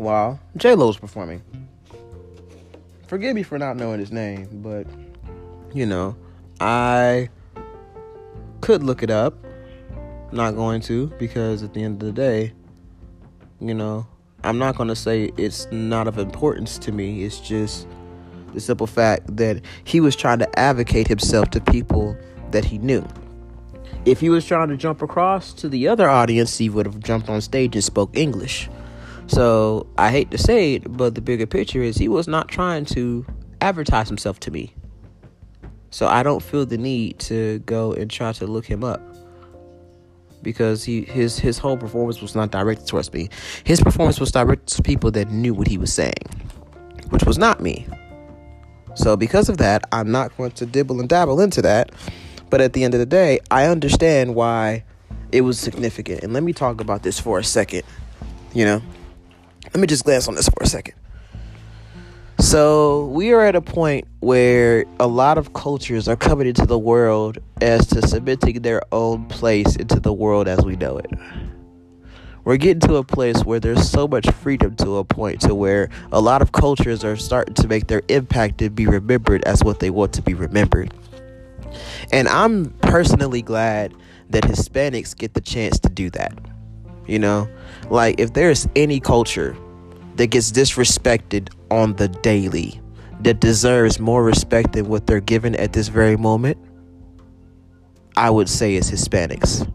while 0.00 0.40
J 0.56 0.74
Lo 0.74 0.86
was 0.86 0.96
performing. 0.96 1.42
Forgive 3.06 3.34
me 3.34 3.42
for 3.42 3.58
not 3.58 3.76
knowing 3.76 4.00
his 4.00 4.12
name, 4.12 4.48
but 4.62 4.86
you 5.74 5.86
know, 5.86 6.16
I 6.60 7.28
could 8.60 8.82
look 8.82 9.02
it 9.02 9.10
up. 9.10 9.34
Not 10.32 10.54
going 10.54 10.80
to 10.82 11.08
because 11.18 11.64
at 11.64 11.74
the 11.74 11.82
end 11.82 12.00
of 12.00 12.06
the 12.06 12.12
day, 12.12 12.52
you 13.60 13.74
know, 13.74 14.06
I'm 14.44 14.58
not 14.58 14.76
going 14.76 14.88
to 14.88 14.96
say 14.96 15.32
it's 15.36 15.66
not 15.72 16.06
of 16.06 16.18
importance 16.18 16.78
to 16.78 16.92
me. 16.92 17.24
It's 17.24 17.40
just 17.40 17.88
the 18.54 18.60
simple 18.60 18.86
fact 18.86 19.36
that 19.36 19.60
he 19.84 20.00
was 20.00 20.14
trying 20.14 20.38
to 20.38 20.58
advocate 20.58 21.08
himself 21.08 21.50
to 21.50 21.60
people 21.60 22.16
that 22.52 22.64
he 22.64 22.78
knew. 22.78 23.04
If 24.04 24.20
he 24.20 24.30
was 24.30 24.46
trying 24.46 24.68
to 24.68 24.76
jump 24.76 25.02
across 25.02 25.52
to 25.54 25.68
the 25.68 25.88
other 25.88 26.08
audience, 26.08 26.56
he 26.56 26.70
would 26.70 26.86
have 26.86 27.00
jumped 27.00 27.28
on 27.28 27.40
stage 27.40 27.74
and 27.74 27.84
spoke 27.84 28.16
English. 28.16 28.70
So 29.30 29.86
I 29.96 30.10
hate 30.10 30.32
to 30.32 30.38
say 30.38 30.74
it, 30.74 30.96
but 30.96 31.14
the 31.14 31.20
bigger 31.20 31.46
picture 31.46 31.80
is 31.80 31.96
he 31.96 32.08
was 32.08 32.26
not 32.26 32.48
trying 32.48 32.84
to 32.86 33.24
advertise 33.60 34.08
himself 34.08 34.40
to 34.40 34.50
me. 34.50 34.74
So 35.90 36.08
I 36.08 36.24
don't 36.24 36.42
feel 36.42 36.66
the 36.66 36.76
need 36.76 37.20
to 37.20 37.60
go 37.60 37.92
and 37.92 38.10
try 38.10 38.32
to 38.32 38.46
look 38.46 38.66
him 38.66 38.82
up 38.82 39.00
because 40.42 40.82
he 40.82 41.02
his 41.02 41.38
his 41.38 41.58
whole 41.58 41.76
performance 41.76 42.20
was 42.20 42.34
not 42.34 42.50
directed 42.50 42.88
towards 42.88 43.12
me. 43.12 43.28
His 43.62 43.80
performance 43.80 44.18
was 44.18 44.32
directed 44.32 44.66
to 44.76 44.82
people 44.82 45.12
that 45.12 45.30
knew 45.30 45.54
what 45.54 45.68
he 45.68 45.78
was 45.78 45.92
saying, 45.92 46.26
which 47.10 47.22
was 47.22 47.38
not 47.38 47.60
me. 47.60 47.86
So 48.94 49.16
because 49.16 49.48
of 49.48 49.58
that, 49.58 49.84
I'm 49.92 50.10
not 50.10 50.36
going 50.36 50.50
to 50.52 50.66
dibble 50.66 50.98
and 50.98 51.08
dabble 51.08 51.40
into 51.40 51.62
that. 51.62 51.92
But 52.50 52.60
at 52.60 52.72
the 52.72 52.82
end 52.82 52.94
of 52.94 53.00
the 53.00 53.06
day, 53.06 53.38
I 53.48 53.66
understand 53.66 54.34
why 54.34 54.82
it 55.30 55.42
was 55.42 55.56
significant. 55.60 56.24
And 56.24 56.32
let 56.32 56.42
me 56.42 56.52
talk 56.52 56.80
about 56.80 57.04
this 57.04 57.20
for 57.20 57.38
a 57.38 57.44
second. 57.44 57.84
You 58.52 58.64
know, 58.64 58.82
let 59.72 59.80
me 59.80 59.86
just 59.86 60.04
glance 60.04 60.28
on 60.28 60.34
this 60.34 60.48
for 60.48 60.62
a 60.62 60.66
second. 60.66 60.94
So, 62.38 63.06
we 63.06 63.32
are 63.32 63.42
at 63.42 63.54
a 63.54 63.60
point 63.60 64.06
where 64.20 64.86
a 64.98 65.06
lot 65.06 65.36
of 65.36 65.52
cultures 65.52 66.08
are 66.08 66.16
coming 66.16 66.46
into 66.46 66.64
the 66.64 66.78
world 66.78 67.36
as 67.60 67.86
to 67.88 68.06
cementing 68.06 68.62
their 68.62 68.82
own 68.92 69.26
place 69.26 69.76
into 69.76 70.00
the 70.00 70.12
world 70.12 70.48
as 70.48 70.64
we 70.64 70.74
know 70.76 70.96
it. 70.96 71.10
We're 72.44 72.56
getting 72.56 72.80
to 72.88 72.96
a 72.96 73.04
place 73.04 73.44
where 73.44 73.60
there's 73.60 73.88
so 73.88 74.08
much 74.08 74.28
freedom 74.30 74.74
to 74.76 74.96
a 74.96 75.04
point 75.04 75.42
to 75.42 75.54
where 75.54 75.90
a 76.10 76.20
lot 76.20 76.40
of 76.40 76.52
cultures 76.52 77.04
are 77.04 77.16
starting 77.16 77.54
to 77.54 77.68
make 77.68 77.88
their 77.88 78.02
impact 78.08 78.62
and 78.62 78.74
be 78.74 78.86
remembered 78.86 79.44
as 79.44 79.62
what 79.62 79.80
they 79.80 79.90
want 79.90 80.14
to 80.14 80.22
be 80.22 80.32
remembered. 80.32 80.94
And 82.10 82.26
I'm 82.26 82.70
personally 82.80 83.42
glad 83.42 83.94
that 84.30 84.44
Hispanics 84.44 85.16
get 85.16 85.34
the 85.34 85.40
chance 85.42 85.78
to 85.80 85.90
do 85.90 86.08
that. 86.10 86.32
You 87.06 87.18
know, 87.18 87.48
like 87.90 88.18
if 88.18 88.32
there's 88.32 88.68
any 88.76 89.00
culture 89.00 89.56
that 90.16 90.28
gets 90.28 90.50
disrespected 90.52 91.52
on 91.70 91.94
the 91.96 92.08
daily 92.08 92.80
that 93.20 93.40
deserves 93.40 94.00
more 94.00 94.24
respect 94.24 94.72
than 94.72 94.88
what 94.88 95.06
they're 95.06 95.20
given 95.20 95.54
at 95.56 95.72
this 95.72 95.88
very 95.88 96.16
moment, 96.16 96.56
I 98.16 98.30
would 98.30 98.48
say 98.48 98.76
it's 98.76 98.90
Hispanics. 98.90 99.70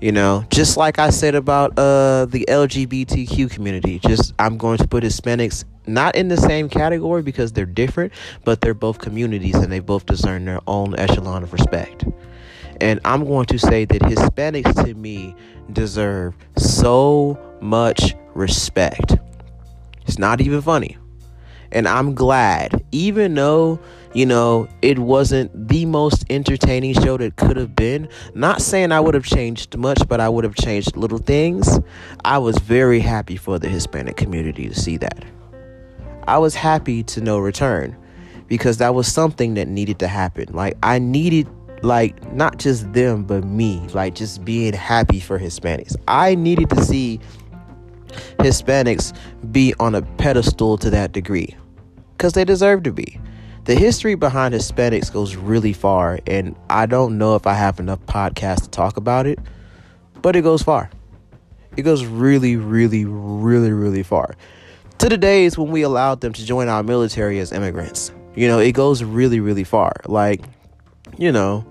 You 0.00 0.12
know, 0.12 0.44
just 0.50 0.78
like 0.78 0.98
I 0.98 1.10
said 1.10 1.34
about 1.34 1.78
uh, 1.78 2.24
the 2.24 2.46
LGBTQ 2.48 3.50
community, 3.50 3.98
just 3.98 4.32
I'm 4.38 4.56
going 4.56 4.78
to 4.78 4.88
put 4.88 5.04
Hispanics 5.04 5.64
not 5.86 6.16
in 6.16 6.28
the 6.28 6.38
same 6.38 6.70
category 6.70 7.22
because 7.22 7.52
they're 7.52 7.66
different, 7.66 8.12
but 8.44 8.62
they're 8.62 8.72
both 8.72 8.98
communities 8.98 9.56
and 9.56 9.70
they 9.70 9.80
both 9.80 10.06
deserve 10.06 10.44
their 10.44 10.60
own 10.66 10.98
echelon 10.98 11.42
of 11.42 11.52
respect. 11.52 12.04
And 12.80 13.00
I'm 13.04 13.24
going 13.24 13.46
to 13.46 13.58
say 13.58 13.84
that 13.84 14.02
Hispanics 14.02 14.84
to 14.84 14.94
me 14.94 15.34
deserve 15.72 16.34
so 16.56 17.38
much 17.60 18.14
respect. 18.34 19.16
It's 20.06 20.18
not 20.18 20.40
even 20.40 20.62
funny. 20.62 20.96
And 21.72 21.86
I'm 21.86 22.14
glad, 22.14 22.84
even 22.90 23.34
though, 23.34 23.78
you 24.12 24.26
know, 24.26 24.68
it 24.82 24.98
wasn't 24.98 25.68
the 25.68 25.86
most 25.86 26.24
entertaining 26.28 26.94
show 26.94 27.16
that 27.18 27.36
could 27.36 27.56
have 27.56 27.76
been. 27.76 28.08
Not 28.34 28.60
saying 28.60 28.90
I 28.90 28.98
would 28.98 29.14
have 29.14 29.24
changed 29.24 29.76
much, 29.76 30.00
but 30.08 30.18
I 30.18 30.28
would 30.28 30.42
have 30.42 30.56
changed 30.56 30.96
little 30.96 31.18
things. 31.18 31.78
I 32.24 32.38
was 32.38 32.58
very 32.58 32.98
happy 32.98 33.36
for 33.36 33.58
the 33.58 33.68
Hispanic 33.68 34.16
community 34.16 34.68
to 34.68 34.74
see 34.74 34.96
that. 34.96 35.24
I 36.26 36.38
was 36.38 36.54
happy 36.56 37.02
to 37.04 37.20
no 37.20 37.38
return 37.38 37.96
because 38.48 38.78
that 38.78 38.94
was 38.94 39.06
something 39.06 39.54
that 39.54 39.68
needed 39.68 40.00
to 40.00 40.08
happen. 40.08 40.46
Like, 40.52 40.76
I 40.82 40.98
needed 40.98 41.46
like 41.82 42.32
not 42.32 42.58
just 42.58 42.92
them 42.92 43.24
but 43.24 43.44
me 43.44 43.78
like 43.92 44.14
just 44.14 44.44
being 44.44 44.72
happy 44.72 45.20
for 45.20 45.38
hispanics. 45.38 45.96
I 46.08 46.34
needed 46.34 46.70
to 46.70 46.84
see 46.84 47.20
hispanics 48.38 49.16
be 49.52 49.74
on 49.80 49.94
a 49.94 50.02
pedestal 50.02 50.76
to 50.78 50.90
that 50.90 51.12
degree 51.12 51.56
because 52.16 52.34
they 52.34 52.44
deserve 52.44 52.82
to 52.82 52.92
be. 52.92 53.18
The 53.64 53.74
history 53.74 54.14
behind 54.14 54.54
hispanics 54.54 55.12
goes 55.12 55.36
really 55.36 55.72
far 55.72 56.18
and 56.26 56.56
i 56.68 56.86
don't 56.86 57.18
know 57.18 57.36
if 57.36 57.46
i 57.46 57.54
have 57.54 57.78
enough 57.78 58.00
podcasts 58.06 58.62
to 58.62 58.70
talk 58.70 58.96
about 58.96 59.26
it 59.26 59.38
but 60.22 60.36
it 60.36 60.42
goes 60.42 60.62
far. 60.62 60.90
It 61.76 61.82
goes 61.82 62.04
really 62.04 62.56
really 62.56 63.04
really 63.06 63.72
really 63.72 64.02
far. 64.02 64.34
To 64.98 65.08
the 65.08 65.16
days 65.16 65.56
when 65.56 65.70
we 65.70 65.80
allowed 65.80 66.20
them 66.20 66.34
to 66.34 66.44
join 66.44 66.68
our 66.68 66.82
military 66.82 67.38
as 67.38 67.52
immigrants 67.52 68.12
you 68.34 68.48
know 68.48 68.58
it 68.58 68.72
goes 68.72 69.02
really 69.02 69.40
really 69.40 69.64
far. 69.64 69.92
Like 70.06 70.42
you 71.18 71.32
know 71.32 71.64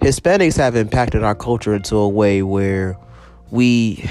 Hispanics 0.00 0.56
have 0.56 0.74
impacted 0.74 1.22
our 1.22 1.34
culture 1.34 1.74
into 1.74 1.96
a 1.96 2.08
way 2.08 2.42
where 2.42 2.98
we 3.50 4.04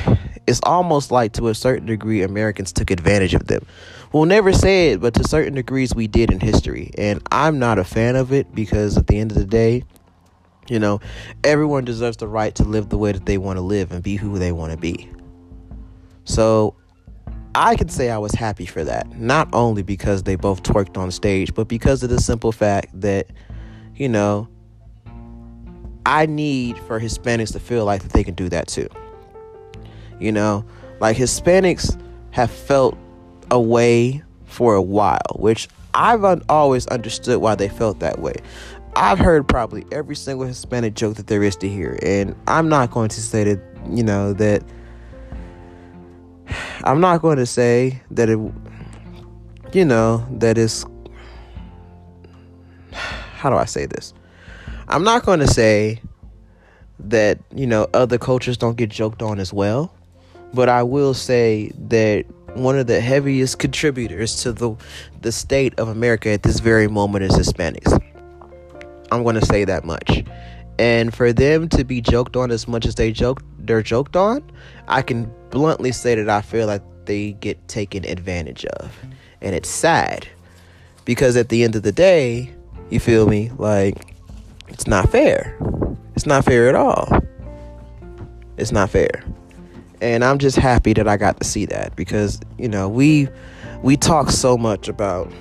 it's 0.47 0.61
almost 0.63 1.11
like 1.11 1.33
to 1.33 1.49
a 1.49 1.55
certain 1.55 1.85
degree 1.85 2.21
Americans 2.21 2.71
took 2.71 2.91
advantage 2.91 3.33
of 3.33 3.47
them. 3.47 3.65
We'll 4.13 4.25
never 4.25 4.53
say 4.53 4.91
it, 4.91 5.01
but 5.01 5.13
to 5.15 5.23
certain 5.23 5.53
degrees 5.53 5.95
we 5.95 6.07
did 6.07 6.31
in 6.31 6.39
history. 6.39 6.91
And 6.97 7.21
I'm 7.31 7.59
not 7.59 7.79
a 7.79 7.83
fan 7.83 8.15
of 8.15 8.33
it 8.33 8.53
because 8.53 8.97
at 8.97 9.07
the 9.07 9.17
end 9.17 9.31
of 9.31 9.37
the 9.37 9.45
day, 9.45 9.83
you 10.67 10.79
know, 10.79 10.99
everyone 11.43 11.85
deserves 11.85 12.17
the 12.17 12.27
right 12.27 12.53
to 12.55 12.63
live 12.63 12.89
the 12.89 12.97
way 12.97 13.11
that 13.11 13.25
they 13.25 13.37
want 13.37 13.57
to 13.57 13.61
live 13.61 13.91
and 13.91 14.03
be 14.03 14.15
who 14.15 14.37
they 14.37 14.51
want 14.51 14.71
to 14.71 14.77
be. 14.77 15.09
So 16.23 16.75
I 17.55 17.75
can 17.75 17.89
say 17.89 18.09
I 18.09 18.17
was 18.17 18.33
happy 18.33 18.65
for 18.65 18.83
that. 18.83 19.17
Not 19.17 19.49
only 19.53 19.83
because 19.83 20.23
they 20.23 20.35
both 20.35 20.63
twerked 20.63 20.97
on 20.97 21.11
stage, 21.11 21.53
but 21.53 21.67
because 21.67 22.03
of 22.03 22.09
the 22.09 22.19
simple 22.19 22.51
fact 22.51 22.99
that, 22.99 23.27
you 23.95 24.09
know, 24.09 24.47
I 26.05 26.25
need 26.25 26.77
for 26.79 26.99
Hispanics 26.99 27.51
to 27.53 27.59
feel 27.59 27.85
like 27.85 28.03
that 28.03 28.13
they 28.13 28.23
can 28.23 28.33
do 28.33 28.49
that 28.49 28.67
too. 28.67 28.87
You 30.19 30.31
know, 30.31 30.65
like 30.99 31.17
Hispanics 31.17 31.99
have 32.31 32.51
felt 32.51 32.97
a 33.49 33.59
way 33.59 34.23
for 34.45 34.75
a 34.75 34.81
while, 34.81 35.35
which 35.35 35.67
I've 35.93 36.23
un- 36.23 36.43
always 36.49 36.87
understood 36.87 37.39
why 37.39 37.55
they 37.55 37.69
felt 37.69 37.99
that 37.99 38.19
way. 38.19 38.35
I've 38.95 39.19
heard 39.19 39.47
probably 39.47 39.85
every 39.91 40.15
single 40.15 40.45
Hispanic 40.45 40.95
joke 40.95 41.15
that 41.15 41.27
there 41.27 41.43
is 41.43 41.55
to 41.57 41.69
hear, 41.69 41.97
and 42.01 42.35
I'm 42.47 42.67
not 42.69 42.91
going 42.91 43.09
to 43.09 43.21
say 43.21 43.43
that, 43.43 43.59
you 43.89 44.03
know, 44.03 44.33
that 44.33 44.63
I'm 46.83 46.99
not 46.99 47.21
going 47.21 47.37
to 47.37 47.45
say 47.45 48.01
that 48.11 48.29
it, 48.29 48.39
you 49.73 49.85
know, 49.85 50.25
that 50.31 50.57
is, 50.57 50.85
how 52.91 53.49
do 53.49 53.55
I 53.55 53.65
say 53.65 53.85
this? 53.85 54.13
I'm 54.91 55.05
not 55.05 55.25
going 55.25 55.39
to 55.39 55.47
say 55.47 56.01
that, 56.99 57.39
you 57.55 57.65
know, 57.65 57.87
other 57.93 58.17
cultures 58.17 58.57
don't 58.57 58.75
get 58.75 58.89
joked 58.89 59.21
on 59.21 59.39
as 59.39 59.53
well, 59.53 59.93
but 60.53 60.67
I 60.67 60.83
will 60.83 61.13
say 61.13 61.71
that 61.87 62.25
one 62.55 62.77
of 62.77 62.87
the 62.87 62.99
heaviest 62.99 63.57
contributors 63.57 64.43
to 64.43 64.51
the 64.51 64.75
the 65.21 65.31
state 65.31 65.79
of 65.79 65.87
America 65.87 66.29
at 66.29 66.43
this 66.43 66.59
very 66.59 66.89
moment 66.89 67.23
is 67.23 67.31
Hispanics. 67.31 67.97
I'm 69.13 69.23
going 69.23 69.35
to 69.35 69.45
say 69.45 69.63
that 69.63 69.85
much. 69.85 70.25
And 70.77 71.13
for 71.13 71.31
them 71.31 71.69
to 71.69 71.85
be 71.85 72.01
joked 72.01 72.35
on 72.35 72.51
as 72.51 72.67
much 72.67 72.85
as 72.85 72.95
they 72.95 73.13
joke 73.13 73.41
they're 73.59 73.81
joked 73.81 74.17
on, 74.17 74.43
I 74.89 75.03
can 75.03 75.31
bluntly 75.51 75.93
say 75.93 76.15
that 76.15 76.29
I 76.29 76.41
feel 76.41 76.67
like 76.67 76.81
they 77.05 77.31
get 77.33 77.65
taken 77.69 78.03
advantage 78.05 78.65
of. 78.65 78.93
And 79.41 79.55
it's 79.55 79.69
sad 79.69 80.27
because 81.05 81.37
at 81.37 81.47
the 81.47 81.63
end 81.63 81.77
of 81.77 81.83
the 81.83 81.93
day, 81.93 82.53
you 82.89 82.99
feel 82.99 83.25
me? 83.27 83.51
Like 83.57 84.10
it's 84.71 84.87
not 84.87 85.11
fair. 85.11 85.57
It's 86.15 86.25
not 86.25 86.45
fair 86.45 86.67
at 86.69 86.75
all. 86.75 87.07
It's 88.57 88.71
not 88.71 88.89
fair. 88.89 89.23
And 90.01 90.23
I'm 90.23 90.39
just 90.39 90.57
happy 90.57 90.93
that 90.93 91.07
I 91.07 91.17
got 91.17 91.39
to 91.39 91.43
see 91.43 91.65
that 91.67 91.95
because, 91.95 92.39
you 92.57 92.67
know, 92.67 92.89
we 92.89 93.27
we 93.83 93.97
talk 93.97 94.29
so 94.31 94.57
much 94.57 94.87
about 94.87 95.31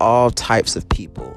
all 0.00 0.30
types 0.30 0.76
of 0.76 0.88
people 0.88 1.36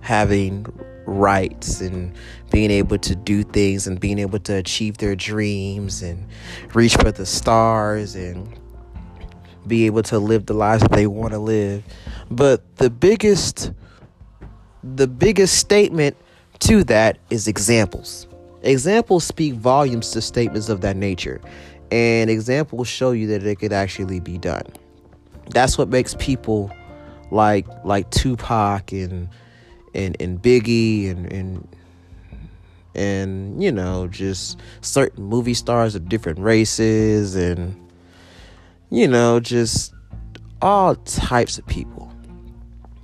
having 0.00 0.66
rights 1.06 1.80
and 1.80 2.14
being 2.50 2.70
able 2.70 2.98
to 2.98 3.14
do 3.14 3.42
things 3.42 3.86
and 3.86 4.00
being 4.00 4.18
able 4.18 4.38
to 4.38 4.54
achieve 4.54 4.98
their 4.98 5.14
dreams 5.14 6.02
and 6.02 6.26
reach 6.74 6.96
for 6.96 7.12
the 7.12 7.26
stars 7.26 8.14
and 8.14 8.58
be 9.66 9.86
able 9.86 10.02
to 10.02 10.18
live 10.18 10.46
the 10.46 10.54
lives 10.54 10.82
that 10.82 10.92
they 10.92 11.06
want 11.06 11.32
to 11.32 11.38
live. 11.38 11.84
But 12.30 12.76
the 12.76 12.90
biggest 12.90 13.72
the 14.82 15.06
biggest 15.06 15.58
statement 15.58 16.16
to 16.60 16.84
that 16.84 17.18
is 17.30 17.48
examples. 17.48 18.26
Examples 18.62 19.24
speak 19.24 19.54
volumes 19.54 20.10
to 20.10 20.20
statements 20.20 20.68
of 20.68 20.82
that 20.82 20.96
nature, 20.96 21.40
and 21.90 22.30
examples 22.30 22.88
show 22.88 23.12
you 23.12 23.26
that 23.28 23.44
it 23.44 23.58
could 23.58 23.72
actually 23.72 24.20
be 24.20 24.38
done. 24.38 24.66
That's 25.50 25.78
what 25.78 25.88
makes 25.88 26.14
people 26.18 26.70
like 27.30 27.66
like 27.84 28.10
Tupac 28.10 28.92
and 28.92 29.28
and 29.94 30.16
and 30.20 30.40
Biggie 30.40 31.10
and 31.10 31.32
and 31.32 31.68
and 32.94 33.62
you 33.62 33.72
know 33.72 34.08
just 34.08 34.58
certain 34.80 35.24
movie 35.24 35.54
stars 35.54 35.94
of 35.94 36.08
different 36.08 36.38
races 36.38 37.36
and 37.36 37.76
you 38.90 39.08
know 39.08 39.40
just 39.40 39.94
all 40.60 40.96
types 40.96 41.58
of 41.58 41.66
people. 41.66 42.09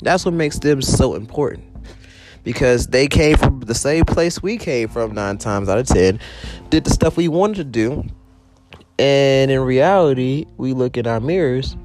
That's 0.00 0.24
what 0.24 0.34
makes 0.34 0.58
them 0.58 0.82
so 0.82 1.14
important. 1.14 1.64
Because 2.44 2.86
they 2.88 3.08
came 3.08 3.36
from 3.36 3.60
the 3.60 3.74
same 3.74 4.04
place 4.04 4.42
we 4.42 4.56
came 4.56 4.88
from 4.88 5.14
nine 5.14 5.38
times 5.38 5.68
out 5.68 5.78
of 5.78 5.86
ten, 5.86 6.20
did 6.70 6.84
the 6.84 6.90
stuff 6.90 7.16
we 7.16 7.28
wanted 7.28 7.56
to 7.56 7.64
do, 7.64 8.04
and 8.98 9.50
in 9.50 9.60
reality, 9.60 10.46
we 10.56 10.72
look 10.72 10.96
in 10.96 11.06
our 11.06 11.20
mirrors 11.20 11.76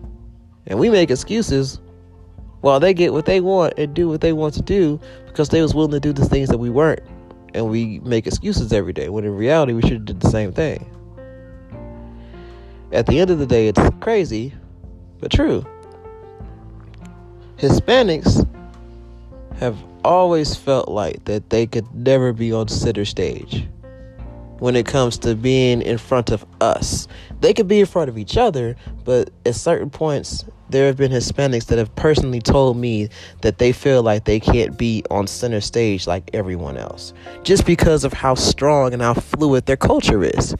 and 0.67 0.79
we 0.79 0.89
make 0.89 1.11
excuses 1.11 1.79
while 2.61 2.79
they 2.79 2.93
get 2.93 3.11
what 3.11 3.25
they 3.25 3.41
want 3.41 3.73
and 3.77 3.93
do 3.93 4.07
what 4.07 4.21
they 4.21 4.33
want 4.33 4.53
to 4.53 4.61
do 4.61 4.99
because 5.25 5.49
they 5.49 5.61
was 5.61 5.73
willing 5.73 5.91
to 5.91 5.99
do 5.99 6.13
the 6.13 6.25
things 6.25 6.49
that 6.49 6.57
we 6.57 6.69
weren't. 6.69 7.01
And 7.53 7.69
we 7.69 7.99
make 7.99 8.27
excuses 8.27 8.71
every 8.71 8.93
day 8.93 9.09
when 9.09 9.25
in 9.25 9.35
reality 9.35 9.73
we 9.73 9.81
should 9.81 9.91
have 9.93 10.05
did 10.05 10.19
the 10.21 10.29
same 10.29 10.53
thing. 10.53 10.87
At 12.93 13.07
the 13.07 13.19
end 13.19 13.29
of 13.29 13.39
the 13.39 13.45
day 13.45 13.67
it's 13.67 13.81
crazy 13.99 14.53
but 15.19 15.31
true 15.31 15.65
hispanics 17.61 18.47
have 19.59 19.77
always 20.03 20.55
felt 20.55 20.89
like 20.89 21.23
that 21.25 21.51
they 21.51 21.67
could 21.67 21.93
never 21.93 22.33
be 22.33 22.51
on 22.51 22.67
center 22.67 23.05
stage 23.05 23.67
when 24.57 24.75
it 24.75 24.87
comes 24.87 25.19
to 25.19 25.35
being 25.35 25.79
in 25.83 25.99
front 25.99 26.31
of 26.31 26.43
us. 26.59 27.07
they 27.39 27.53
could 27.53 27.67
be 27.67 27.79
in 27.79 27.85
front 27.85 28.09
of 28.09 28.17
each 28.17 28.35
other, 28.35 28.75
but 29.05 29.29
at 29.45 29.55
certain 29.55 29.91
points, 29.91 30.43
there 30.69 30.87
have 30.87 30.97
been 30.97 31.11
Hispanics 31.11 31.65
that 31.67 31.77
have 31.77 31.93
personally 31.95 32.41
told 32.41 32.77
me 32.77 33.09
that 33.41 33.59
they 33.59 33.71
feel 33.71 34.01
like 34.01 34.25
they 34.25 34.39
can't 34.39 34.75
be 34.77 35.03
on 35.11 35.27
center 35.27 35.61
stage 35.61 36.07
like 36.07 36.31
everyone 36.33 36.77
else 36.77 37.13
just 37.43 37.65
because 37.65 38.03
of 38.03 38.13
how 38.13 38.33
strong 38.33 38.93
and 38.93 39.01
how 39.01 39.13
fluid 39.13 39.65
their 39.67 39.77
culture 39.77 40.23
is 40.23 40.55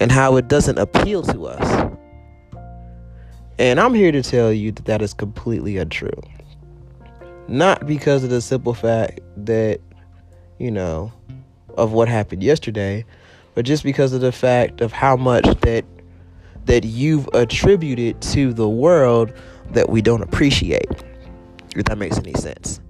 and 0.00 0.12
how 0.12 0.36
it 0.36 0.48
doesn't 0.48 0.78
appeal 0.78 1.22
to 1.22 1.46
us. 1.46 1.98
And 3.58 3.80
I'm 3.80 3.94
here 3.94 4.12
to 4.12 4.22
tell 4.22 4.52
you 4.52 4.70
that 4.72 4.84
that 4.84 5.02
is 5.02 5.12
completely 5.12 5.78
untrue. 5.78 6.22
Not 7.48 7.86
because 7.86 8.22
of 8.22 8.30
the 8.30 8.40
simple 8.40 8.74
fact 8.74 9.20
that, 9.36 9.80
you 10.58 10.70
know, 10.70 11.12
of 11.76 11.92
what 11.92 12.08
happened 12.08 12.42
yesterday, 12.42 13.04
but 13.54 13.64
just 13.64 13.82
because 13.82 14.12
of 14.12 14.20
the 14.20 14.32
fact 14.32 14.80
of 14.80 14.92
how 14.92 15.16
much 15.16 15.44
that 15.60 15.84
that 16.66 16.84
you've 16.84 17.26
attributed 17.32 18.20
to 18.20 18.52
the 18.52 18.68
world 18.68 19.32
that 19.70 19.88
we 19.88 20.02
don't 20.02 20.22
appreciate. 20.22 20.86
If 21.74 21.86
that 21.86 21.96
makes 21.96 22.18
any 22.18 22.34
sense. 22.34 22.80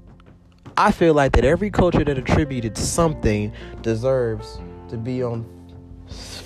I 0.76 0.90
feel 0.90 1.14
like 1.14 1.33
that 1.33 1.44
every 1.44 1.70
culture 1.70 2.04
that 2.04 2.18
attributed 2.18 2.76
something 2.76 3.52
deserves 3.83 4.59
to 4.88 4.96
be 4.96 5.22
on 5.22 5.46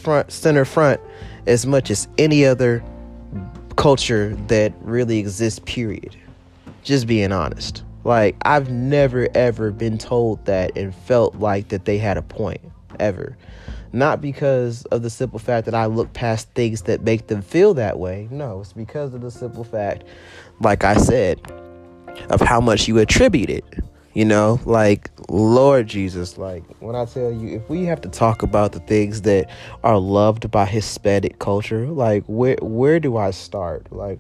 front 0.03 0.31
center 0.31 0.65
front 0.65 1.01
as 1.47 1.67
much 1.67 1.91
as 1.91 2.07
any 2.19 2.45
other 2.45 2.85
culture 3.77 4.35
that 4.49 4.73
really 4.81 5.19
exists 5.19 5.61
period. 5.61 6.17
Just 6.83 7.07
being 7.07 7.33
honest. 7.33 7.85
Like 8.05 8.37
I've 8.43 8.71
never 8.71 9.29
ever 9.35 9.71
been 9.71 9.99
told 9.99 10.45
that 10.47 10.77
and 10.77 10.95
felt 10.95 11.37
like 11.37 11.69
that 11.69 11.85
they 11.85 11.99
had 11.99 12.17
a 12.17 12.23
point 12.23 12.61
ever. 12.99 13.37
Not 13.93 14.21
because 14.21 14.85
of 14.87 15.03
the 15.03 15.11
simple 15.11 15.39
fact 15.39 15.67
that 15.67 15.75
I 15.75 15.87
look 15.87 16.13
past 16.15 16.49
things 16.55 16.83
that 16.83 17.03
make 17.03 17.27
them 17.27 17.43
feel 17.43 17.75
that 17.75 17.99
way. 17.99 18.27
No, 18.31 18.61
it's 18.61 18.73
because 18.73 19.13
of 19.13 19.21
the 19.21 19.31
simple 19.31 19.65
fact, 19.65 20.05
like 20.61 20.83
I 20.83 20.97
said, 20.97 21.39
of 22.31 22.41
how 22.41 22.61
much 22.61 22.89
you 22.89 22.99
attribute 22.99 23.51
it. 23.51 23.65
You 24.15 24.27
know, 24.27 24.61
like 24.67 25.11
Lord 25.31 25.87
Jesus, 25.87 26.37
like 26.37 26.65
when 26.81 26.95
I 26.95 27.07
tell 27.07 27.33
you, 27.33 27.57
if 27.57 27.69
we 27.71 27.85
have 27.87 28.03
to 28.03 28.11
talk 28.11 28.43
about 28.43 28.73
the 28.73 28.81
things 28.81 29.23
that 29.23 29.49
are 29.83 29.99
loved 29.99 30.51
by 30.51 30.67
Hispanic 30.67 31.39
culture, 31.39 31.87
like 31.87 32.25
where 32.27 32.59
where 32.61 33.01
do 33.01 33.17
I 33.17 33.31
start? 33.31 33.91
Like 33.91 34.19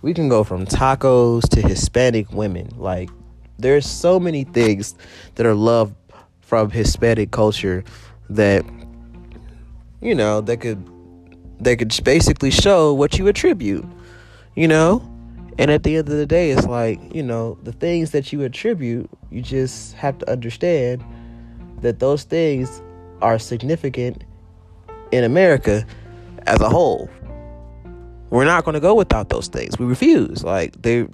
we 0.00 0.14
can 0.14 0.30
go 0.30 0.42
from 0.42 0.64
tacos 0.64 1.46
to 1.50 1.60
Hispanic 1.60 2.32
women. 2.32 2.70
Like 2.76 3.10
there's 3.58 3.86
so 3.86 4.18
many 4.18 4.44
things 4.44 4.94
that 5.34 5.44
are 5.44 5.54
loved 5.54 5.94
from 6.40 6.70
Hispanic 6.70 7.30
culture 7.30 7.84
that 8.30 8.64
you 10.00 10.14
know, 10.14 10.40
that 10.40 10.62
could 10.62 10.82
that 11.60 11.76
could 11.76 11.98
basically 12.04 12.50
show 12.50 12.94
what 12.94 13.18
you 13.18 13.28
attribute, 13.28 13.84
you 14.54 14.68
know? 14.68 15.12
And 15.58 15.70
at 15.70 15.82
the 15.82 15.96
end 15.96 16.08
of 16.08 16.16
the 16.16 16.26
day, 16.26 16.50
it's 16.50 16.66
like, 16.66 17.00
you 17.14 17.22
know, 17.22 17.58
the 17.62 17.72
things 17.72 18.10
that 18.10 18.32
you 18.32 18.42
attribute, 18.42 19.08
you 19.30 19.40
just 19.40 19.94
have 19.94 20.18
to 20.18 20.30
understand 20.30 21.04
that 21.80 21.98
those 21.98 22.24
things 22.24 22.82
are 23.22 23.38
significant 23.38 24.24
in 25.12 25.24
America 25.24 25.86
as 26.46 26.60
a 26.60 26.68
whole. 26.68 27.08
We're 28.30 28.44
not 28.44 28.64
going 28.64 28.74
to 28.74 28.80
go 28.80 28.94
without 28.94 29.28
those 29.28 29.48
things. 29.48 29.78
We 29.78 29.86
refuse. 29.86 30.44
Like 30.44 30.80
they 30.82 31.06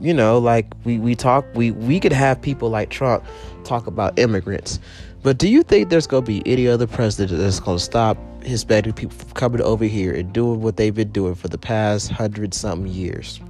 you 0.00 0.14
know, 0.14 0.38
like 0.38 0.72
we 0.84 0.98
we 0.98 1.16
talk 1.16 1.44
we 1.54 1.72
we 1.72 1.98
could 1.98 2.12
have 2.12 2.40
people 2.40 2.70
like 2.70 2.90
Trump 2.90 3.24
talk 3.64 3.88
about 3.88 4.16
immigrants 4.16 4.78
but 5.22 5.38
do 5.38 5.48
you 5.48 5.62
think 5.62 5.88
there's 5.88 6.06
going 6.06 6.24
to 6.24 6.26
be 6.26 6.42
any 6.46 6.68
other 6.68 6.86
president 6.86 7.40
that's 7.40 7.58
going 7.58 7.78
to 7.78 7.82
stop 7.82 8.16
Hispanic 8.42 8.94
people 8.94 9.16
from 9.16 9.30
coming 9.32 9.60
over 9.60 9.84
here 9.84 10.14
and 10.14 10.32
doing 10.32 10.62
what 10.62 10.76
they've 10.76 10.94
been 10.94 11.10
doing 11.10 11.34
for 11.34 11.48
the 11.48 11.58
past 11.58 12.10
hundred 12.10 12.54
something 12.54 12.90
years? 12.90 13.40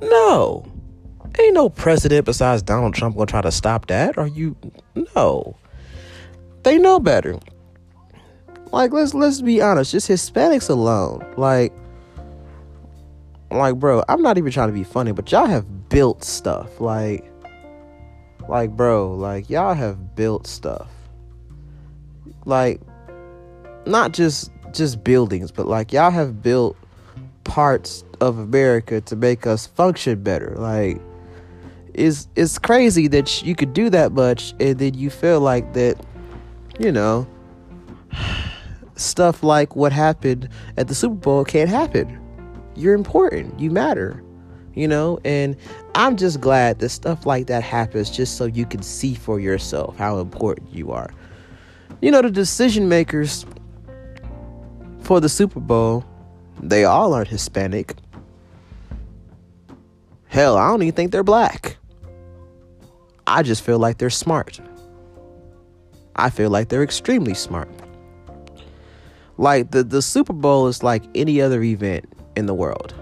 No. 0.00 0.64
Ain't 1.38 1.54
no 1.54 1.68
president 1.68 2.24
besides 2.24 2.62
Donald 2.62 2.94
Trump 2.94 3.16
to 3.16 3.26
try 3.26 3.42
to 3.42 3.52
stop 3.52 3.86
that. 3.86 4.16
Are 4.16 4.26
you? 4.26 4.56
No. 5.14 5.56
They 6.62 6.78
know 6.78 6.98
better. 6.98 7.38
Like 8.72 8.92
let's 8.92 9.14
let's 9.14 9.40
be 9.40 9.60
honest, 9.60 9.92
just 9.92 10.08
Hispanics 10.08 10.68
alone. 10.68 11.24
Like 11.36 11.72
like 13.50 13.76
bro, 13.76 14.02
I'm 14.08 14.22
not 14.22 14.38
even 14.38 14.50
trying 14.50 14.68
to 14.68 14.74
be 14.74 14.84
funny, 14.84 15.12
but 15.12 15.30
y'all 15.30 15.46
have 15.46 15.88
built 15.88 16.24
stuff. 16.24 16.80
Like 16.80 17.24
like, 18.48 18.70
bro, 18.70 19.12
like 19.12 19.50
y'all 19.50 19.74
have 19.74 20.14
built 20.14 20.46
stuff. 20.46 20.88
Like 22.44 22.80
not 23.86 24.12
just 24.12 24.50
just 24.72 25.02
buildings, 25.02 25.50
but 25.50 25.66
like 25.66 25.92
y'all 25.92 26.10
have 26.10 26.42
built 26.42 26.76
parts 27.46 28.04
of 28.20 28.38
America 28.38 29.00
to 29.02 29.16
make 29.16 29.46
us 29.46 29.66
function 29.66 30.22
better. 30.22 30.54
Like 30.58 31.00
it's 31.94 32.28
it's 32.36 32.58
crazy 32.58 33.08
that 33.08 33.42
you 33.42 33.54
could 33.54 33.72
do 33.72 33.88
that 33.90 34.12
much 34.12 34.52
and 34.60 34.78
then 34.78 34.94
you 34.94 35.08
feel 35.08 35.40
like 35.40 35.72
that 35.72 36.04
you 36.78 36.92
know 36.92 37.26
stuff 38.96 39.42
like 39.42 39.76
what 39.76 39.92
happened 39.92 40.48
at 40.76 40.88
the 40.88 40.94
Super 40.94 41.14
Bowl 41.14 41.44
can't 41.44 41.70
happen. 41.70 42.20
You're 42.74 42.94
important. 42.94 43.58
You 43.58 43.70
matter 43.70 44.22
you 44.76 44.86
know 44.86 45.18
and 45.24 45.56
i'm 45.96 46.16
just 46.16 46.40
glad 46.40 46.78
that 46.78 46.90
stuff 46.90 47.26
like 47.26 47.46
that 47.46 47.62
happens 47.62 48.10
just 48.10 48.36
so 48.36 48.44
you 48.44 48.64
can 48.64 48.82
see 48.82 49.14
for 49.14 49.40
yourself 49.40 49.96
how 49.96 50.18
important 50.18 50.72
you 50.72 50.92
are 50.92 51.10
you 52.00 52.10
know 52.10 52.22
the 52.22 52.30
decision 52.30 52.88
makers 52.88 53.44
for 55.00 55.18
the 55.18 55.28
super 55.28 55.60
bowl 55.60 56.04
they 56.60 56.84
all 56.84 57.14
aren't 57.14 57.28
hispanic. 57.28 57.94
Hell 60.28 60.56
i 60.56 60.68
don't 60.68 60.82
even 60.82 60.94
think 60.94 61.12
they're 61.12 61.24
black. 61.24 61.76
I 63.26 63.42
just 63.42 63.62
feel 63.62 63.78
like 63.78 63.98
they're 63.98 64.10
smart. 64.10 64.60
I 66.14 66.30
feel 66.30 66.50
like 66.50 66.68
they're 66.68 66.82
extremely 66.82 67.34
smart. 67.34 67.68
Like 69.38 69.70
the, 69.70 69.82
the 69.82 70.00
super 70.00 70.32
bowl 70.32 70.66
is 70.68 70.82
like 70.82 71.02
any 71.14 71.40
other 71.40 71.62
event 71.62 72.06
in 72.36 72.46
the 72.46 72.54
world. 72.54 72.94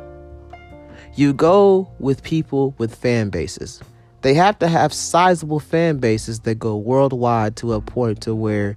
You 1.14 1.32
go 1.32 1.88
with 1.98 2.22
people 2.22 2.74
with 2.78 2.94
fan 2.94 3.30
bases. 3.30 3.80
They 4.22 4.34
have 4.34 4.58
to 4.60 4.68
have 4.68 4.92
sizable 4.92 5.60
fan 5.60 5.98
bases 5.98 6.40
that 6.40 6.58
go 6.58 6.76
worldwide 6.76 7.56
to 7.56 7.74
a 7.74 7.80
point 7.80 8.22
to 8.22 8.34
where 8.34 8.76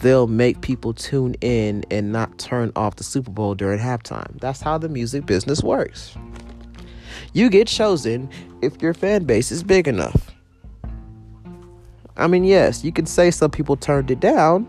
they'll 0.00 0.26
make 0.26 0.60
people 0.60 0.92
tune 0.92 1.34
in 1.40 1.84
and 1.90 2.12
not 2.12 2.38
turn 2.38 2.72
off 2.76 2.96
the 2.96 3.04
Super 3.04 3.30
Bowl 3.30 3.54
during 3.54 3.78
halftime. 3.78 4.38
That's 4.40 4.60
how 4.60 4.78
the 4.78 4.88
music 4.88 5.26
business 5.26 5.62
works. 5.62 6.16
You 7.32 7.48
get 7.48 7.68
chosen 7.68 8.28
if 8.62 8.80
your 8.82 8.94
fan 8.94 9.24
base 9.24 9.52
is 9.52 9.62
big 9.62 9.86
enough. 9.86 10.30
I 12.16 12.26
mean, 12.26 12.44
yes, 12.44 12.84
you 12.84 12.92
could 12.92 13.08
say 13.08 13.30
some 13.30 13.50
people 13.50 13.76
turned 13.76 14.10
it 14.10 14.20
down, 14.20 14.66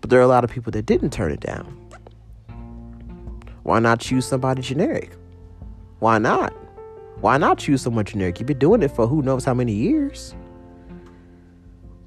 but 0.00 0.10
there 0.10 0.20
are 0.20 0.22
a 0.22 0.28
lot 0.28 0.44
of 0.44 0.50
people 0.50 0.70
that 0.72 0.86
didn't 0.86 1.10
turn 1.10 1.32
it 1.32 1.40
down. 1.40 1.66
Why 3.62 3.80
not 3.80 3.98
choose 3.98 4.26
somebody 4.26 4.62
generic? 4.62 5.10
Why 5.98 6.18
not? 6.18 6.52
Why 7.20 7.38
not 7.38 7.58
choose 7.58 7.82
someone 7.82 8.04
generic? 8.04 8.38
You've 8.38 8.46
been 8.46 8.58
doing 8.58 8.82
it 8.82 8.90
for 8.90 9.06
who 9.06 9.22
knows 9.22 9.44
how 9.44 9.54
many 9.54 9.72
years. 9.72 10.34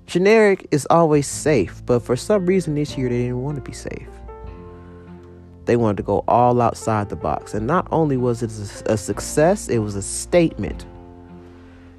Generic 0.09 0.65
is 0.71 0.87
always 0.89 1.27
safe, 1.27 1.83
but 1.85 1.99
for 1.99 2.15
some 2.15 2.47
reason 2.47 2.73
this 2.73 2.97
year 2.97 3.09
they 3.09 3.19
didn't 3.19 3.43
want 3.43 3.57
to 3.57 3.61
be 3.61 3.73
safe. 3.73 4.09
They 5.65 5.77
wanted 5.77 5.97
to 5.97 6.03
go 6.03 6.23
all 6.27 6.61
outside 6.61 7.09
the 7.09 7.15
box. 7.15 7.53
And 7.53 7.67
not 7.67 7.87
only 7.91 8.17
was 8.17 8.41
it 8.41 8.49
a 8.87 8.97
success, 8.97 9.69
it 9.69 9.77
was 9.77 9.93
a 9.93 10.01
statement. 10.01 10.87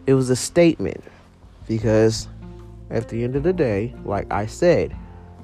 It 0.08 0.14
was 0.14 0.28
a 0.28 0.34
statement 0.34 1.04
because 1.68 2.26
at 2.90 3.10
the 3.10 3.22
end 3.22 3.36
of 3.36 3.44
the 3.44 3.52
day, 3.52 3.94
like 4.04 4.26
I 4.32 4.46
said, 4.46 4.96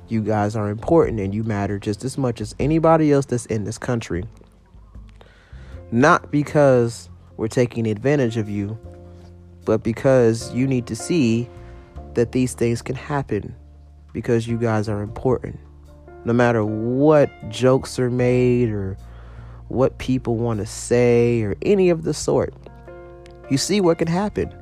you 0.09 0.21
guys 0.21 0.57
are 0.57 0.69
important 0.69 1.21
and 1.21 1.33
you 1.33 1.45
matter 1.45 1.79
just 1.79 2.03
as 2.03 2.19
much 2.19 2.41
as 2.41 2.53
anybody 2.59 3.13
else 3.13 3.27
that's 3.27 3.47
in 3.47 3.63
this 3.63 3.79
country. 3.79 4.25
Not 5.93 6.33
because 6.33 7.09
we're 7.37 7.47
taking 7.47 7.87
advantage 7.87 8.37
of 8.37 8.49
you, 8.49 8.77
but 9.65 9.85
because 9.85 10.53
you 10.53 10.67
need 10.67 10.89
to 10.89 10.97
see 10.97 11.49
that 12.17 12.33
these 12.33 12.55
things 12.55 12.83
can 12.83 12.97
happen 12.97 13.55
because 14.13 14.49
you 14.49 14.59
guys 14.59 14.89
are 14.89 15.03
important. 15.03 15.59
No 16.25 16.33
matter 16.33 16.65
what 16.65 17.31
jokes 17.49 17.99
are 17.99 18.11
made 18.11 18.71
or 18.71 18.97
what 19.69 19.99
people 19.99 20.37
want 20.37 20.59
to 20.61 20.67
say 20.67 21.43
or 21.43 21.55
any 21.63 21.91
of 21.91 22.03
the 22.03 22.13
sort, 22.13 22.53
you 23.49 23.59
see 23.59 23.81
what 23.81 23.99
can 23.99 24.09
happen. 24.09 24.53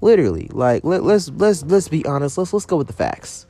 Literally, 0.00 0.48
like 0.52 0.84
let, 0.84 1.04
let's 1.04 1.30
let's 1.30 1.62
let's 1.62 1.88
be 1.88 2.04
honest. 2.04 2.36
Let's 2.36 2.52
let's 2.52 2.66
go 2.66 2.76
with 2.76 2.88
the 2.88 2.92
facts. 2.92 3.46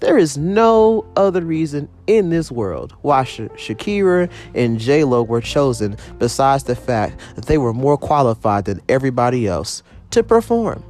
There 0.00 0.16
is 0.16 0.38
no 0.38 1.04
other 1.16 1.42
reason 1.42 1.88
in 2.06 2.30
this 2.30 2.52
world 2.52 2.94
why 3.02 3.24
Sha- 3.24 3.48
Shakira 3.48 4.30
and 4.54 4.78
J 4.78 5.02
Lo 5.02 5.24
were 5.24 5.40
chosen 5.40 5.96
besides 6.18 6.64
the 6.64 6.76
fact 6.76 7.20
that 7.34 7.46
they 7.46 7.58
were 7.58 7.74
more 7.74 7.98
qualified 7.98 8.66
than 8.66 8.80
everybody 8.88 9.48
else 9.48 9.82
to 10.10 10.22
perform. 10.22 10.84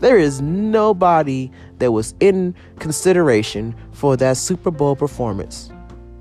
There 0.00 0.18
is 0.18 0.40
nobody 0.40 1.50
that 1.78 1.92
was 1.92 2.14
in 2.20 2.54
consideration 2.78 3.74
for 3.92 4.16
that 4.16 4.36
Super 4.36 4.70
Bowl 4.70 4.94
performance. 4.94 5.70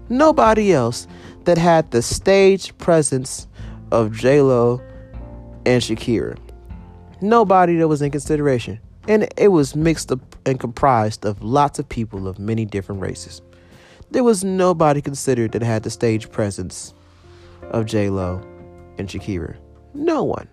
Nobody 0.09 0.73
else 0.73 1.07
that 1.43 1.57
had 1.57 1.91
the 1.91 2.01
stage 2.01 2.75
presence 2.77 3.47
of 3.91 4.13
J 4.13 4.41
Lo 4.41 4.81
and 5.65 5.81
Shakira. 5.81 6.37
Nobody 7.21 7.77
that 7.77 7.87
was 7.87 8.01
in 8.01 8.11
consideration. 8.11 8.79
And 9.07 9.27
it 9.37 9.49
was 9.49 9.75
mixed 9.75 10.11
up 10.11 10.19
and 10.45 10.59
comprised 10.59 11.25
of 11.25 11.41
lots 11.41 11.79
of 11.79 11.87
people 11.87 12.27
of 12.27 12.39
many 12.39 12.65
different 12.65 13.01
races. 13.01 13.41
There 14.11 14.23
was 14.23 14.43
nobody 14.43 15.01
considered 15.01 15.51
that 15.51 15.61
had 15.61 15.83
the 15.83 15.89
stage 15.89 16.31
presence 16.31 16.93
of 17.71 17.85
J 17.85 18.09
Lo 18.09 18.41
and 18.97 19.07
Shakira. 19.07 19.55
No 19.93 20.23
one. 20.23 20.47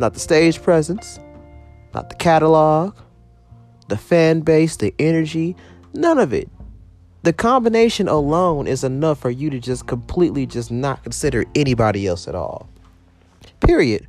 Not 0.00 0.14
the 0.14 0.20
stage 0.20 0.62
presence, 0.62 1.20
not 1.92 2.08
the 2.08 2.14
catalog, 2.14 2.96
the 3.88 3.98
fan 3.98 4.40
base, 4.40 4.76
the 4.76 4.94
energy, 4.98 5.54
none 5.92 6.18
of 6.18 6.32
it. 6.32 6.48
The 7.22 7.34
combination 7.34 8.08
alone 8.08 8.66
is 8.66 8.82
enough 8.82 9.20
for 9.20 9.28
you 9.28 9.50
to 9.50 9.60
just 9.60 9.86
completely 9.86 10.46
just 10.46 10.70
not 10.70 11.02
consider 11.02 11.44
anybody 11.54 12.06
else 12.06 12.26
at 12.26 12.34
all. 12.34 12.66
Period. 13.60 14.08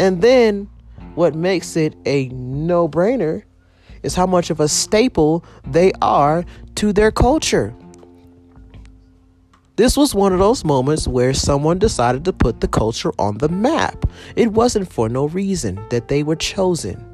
And 0.00 0.22
then 0.22 0.68
what 1.14 1.36
makes 1.36 1.76
it 1.76 1.94
a 2.04 2.26
no 2.30 2.88
brainer 2.88 3.44
is 4.02 4.16
how 4.16 4.26
much 4.26 4.50
of 4.50 4.58
a 4.58 4.66
staple 4.66 5.44
they 5.64 5.92
are 6.02 6.44
to 6.74 6.92
their 6.92 7.12
culture. 7.12 7.72
This 9.76 9.94
was 9.94 10.14
one 10.14 10.32
of 10.32 10.38
those 10.38 10.64
moments 10.64 11.06
where 11.06 11.34
someone 11.34 11.78
decided 11.78 12.24
to 12.24 12.32
put 12.32 12.60
the 12.60 12.68
culture 12.68 13.12
on 13.18 13.38
the 13.38 13.50
map. 13.50 14.06
It 14.34 14.52
wasn't 14.52 14.90
for 14.90 15.10
no 15.10 15.28
reason 15.28 15.78
that 15.90 16.08
they 16.08 16.22
were 16.22 16.36
chosen. 16.36 17.04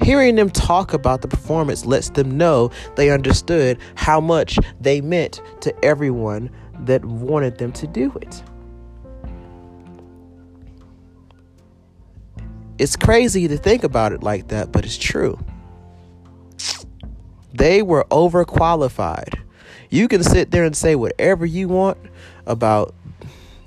Hearing 0.00 0.36
them 0.36 0.50
talk 0.50 0.92
about 0.92 1.22
the 1.22 1.28
performance 1.28 1.84
lets 1.84 2.10
them 2.10 2.38
know 2.38 2.70
they 2.94 3.10
understood 3.10 3.78
how 3.96 4.20
much 4.20 4.56
they 4.80 5.00
meant 5.00 5.40
to 5.62 5.74
everyone 5.84 6.50
that 6.80 7.04
wanted 7.04 7.58
them 7.58 7.72
to 7.72 7.88
do 7.88 8.12
it. 8.22 8.42
It's 12.78 12.94
crazy 12.94 13.48
to 13.48 13.56
think 13.56 13.82
about 13.82 14.12
it 14.12 14.22
like 14.22 14.48
that, 14.48 14.70
but 14.70 14.84
it's 14.84 14.98
true. 14.98 15.36
They 17.56 17.80
were 17.80 18.04
overqualified. 18.10 19.40
You 19.88 20.08
can 20.08 20.22
sit 20.22 20.50
there 20.50 20.64
and 20.64 20.76
say 20.76 20.94
whatever 20.94 21.46
you 21.46 21.68
want 21.68 21.96
about 22.46 22.94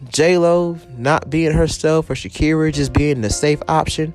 J 0.09 0.37
Lo 0.37 0.77
not 0.97 1.29
being 1.29 1.53
herself 1.53 2.09
or 2.09 2.13
Shakira 2.13 2.71
just 2.71 2.93
being 2.93 3.21
the 3.21 3.29
safe 3.29 3.61
option. 3.67 4.13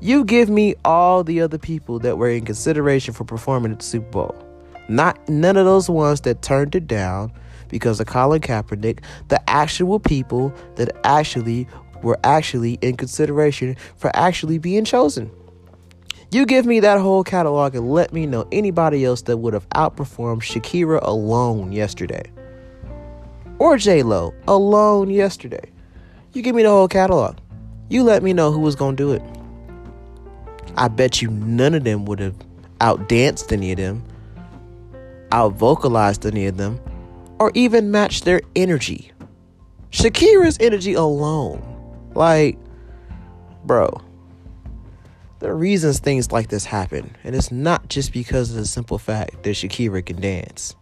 You 0.00 0.24
give 0.24 0.48
me 0.50 0.74
all 0.84 1.24
the 1.24 1.40
other 1.40 1.58
people 1.58 1.98
that 2.00 2.18
were 2.18 2.28
in 2.28 2.44
consideration 2.44 3.14
for 3.14 3.24
performing 3.24 3.72
at 3.72 3.78
the 3.78 3.84
Super 3.84 4.10
Bowl. 4.10 4.44
Not 4.88 5.28
none 5.28 5.56
of 5.56 5.64
those 5.64 5.88
ones 5.88 6.20
that 6.22 6.42
turned 6.42 6.74
it 6.74 6.86
down 6.86 7.32
because 7.68 8.00
of 8.00 8.06
Colin 8.06 8.40
Kaepernick, 8.40 9.00
the 9.28 9.50
actual 9.50 9.98
people 9.98 10.52
that 10.76 10.94
actually 11.04 11.66
were 12.02 12.18
actually 12.24 12.78
in 12.80 12.96
consideration 12.96 13.76
for 13.96 14.14
actually 14.14 14.58
being 14.58 14.84
chosen. 14.84 15.30
You 16.30 16.44
give 16.44 16.66
me 16.66 16.80
that 16.80 17.00
whole 17.00 17.24
catalog 17.24 17.74
and 17.74 17.90
let 17.90 18.12
me 18.12 18.26
know 18.26 18.46
anybody 18.52 19.02
else 19.02 19.22
that 19.22 19.38
would 19.38 19.54
have 19.54 19.66
outperformed 19.70 20.42
Shakira 20.42 21.00
alone 21.02 21.72
yesterday. 21.72 22.30
Or 23.58 23.78
J 23.78 24.02
Lo 24.02 24.34
alone 24.46 25.08
yesterday. 25.08 25.70
You 26.34 26.42
give 26.42 26.54
me 26.54 26.62
the 26.62 26.68
whole 26.68 26.86
catalog. 26.86 27.38
You 27.88 28.02
let 28.02 28.22
me 28.22 28.34
know 28.34 28.52
who 28.52 28.60
was 28.60 28.76
to 28.76 28.92
do 28.92 29.12
it. 29.12 29.22
I 30.76 30.88
bet 30.88 31.22
you 31.22 31.30
none 31.30 31.74
of 31.74 31.84
them 31.84 32.04
would 32.04 32.20
have 32.20 32.36
outdanced 32.82 33.50
any 33.50 33.72
of 33.72 33.78
them, 33.78 34.04
out 35.32 35.54
vocalized 35.54 36.26
any 36.26 36.46
of 36.46 36.58
them, 36.58 36.78
or 37.40 37.50
even 37.54 37.90
matched 37.90 38.26
their 38.26 38.42
energy. 38.54 39.12
Shakira's 39.90 40.58
energy 40.60 40.92
alone. 40.92 41.62
Like, 42.14 42.58
bro, 43.64 43.98
there 45.40 45.52
are 45.52 45.56
reasons 45.56 45.98
things 45.98 46.32
like 46.32 46.48
this 46.48 46.64
happen, 46.64 47.16
and 47.24 47.34
it's 47.34 47.52
not 47.52 47.88
just 47.88 48.12
because 48.12 48.50
of 48.50 48.56
the 48.56 48.66
simple 48.66 48.98
fact 48.98 49.42
that 49.42 49.50
Shakira 49.50 50.04
can 50.04 50.20
dance. 50.20 50.74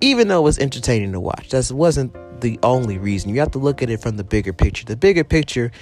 Even 0.00 0.28
though 0.28 0.38
it 0.38 0.44
was 0.44 0.58
entertaining 0.58 1.12
to 1.12 1.20
watch, 1.20 1.50
that 1.50 1.70
wasn't 1.72 2.14
the 2.40 2.58
only 2.62 2.96
reason. 2.96 3.30
You 3.30 3.40
have 3.40 3.50
to 3.52 3.58
look 3.58 3.82
at 3.82 3.90
it 3.90 4.00
from 4.00 4.16
the 4.16 4.24
bigger 4.24 4.52
picture. 4.52 4.84
The 4.84 4.96
bigger 4.96 5.24
picture 5.24 5.72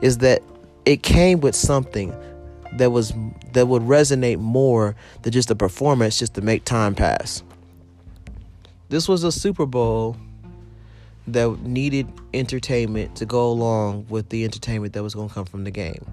is 0.00 0.18
that 0.18 0.42
it 0.84 1.02
came 1.02 1.40
with 1.40 1.54
something 1.54 2.16
that 2.74 2.90
was 2.90 3.12
that 3.52 3.66
would 3.66 3.82
resonate 3.82 4.38
more 4.38 4.94
than 5.22 5.32
just 5.32 5.50
a 5.50 5.54
performance 5.54 6.18
just 6.18 6.34
to 6.34 6.40
make 6.40 6.64
time 6.64 6.94
pass. 6.94 7.42
This 8.88 9.08
was 9.08 9.24
a 9.24 9.32
Super 9.32 9.66
Bowl 9.66 10.16
that 11.26 11.60
needed 11.60 12.10
entertainment 12.32 13.16
to 13.16 13.26
go 13.26 13.48
along 13.48 14.06
with 14.08 14.30
the 14.30 14.44
entertainment 14.44 14.94
that 14.94 15.02
was 15.02 15.14
going 15.14 15.28
to 15.28 15.34
come 15.34 15.44
from 15.44 15.64
the 15.64 15.70
game. 15.70 16.04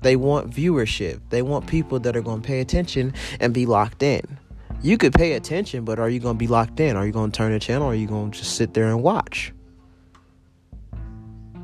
They 0.00 0.16
want 0.16 0.50
viewership. 0.50 1.20
They 1.30 1.42
want 1.42 1.66
people 1.66 1.98
that 2.00 2.16
are 2.16 2.20
going 2.20 2.42
to 2.42 2.46
pay 2.46 2.60
attention 2.60 3.14
and 3.40 3.52
be 3.52 3.66
locked 3.66 4.02
in. 4.02 4.38
You 4.80 4.96
could 4.96 5.12
pay 5.12 5.32
attention, 5.32 5.84
but 5.84 5.98
are 5.98 6.08
you 6.08 6.20
going 6.20 6.36
to 6.36 6.38
be 6.38 6.46
locked 6.46 6.78
in? 6.78 6.96
Are 6.96 7.04
you 7.04 7.12
going 7.12 7.32
to 7.32 7.36
turn 7.36 7.52
the 7.52 7.58
channel 7.58 7.88
or 7.88 7.92
are 7.92 7.96
you 7.96 8.06
going 8.06 8.30
to 8.30 8.38
just 8.38 8.56
sit 8.56 8.74
there 8.74 8.86
and 8.86 9.02
watch? 9.02 9.52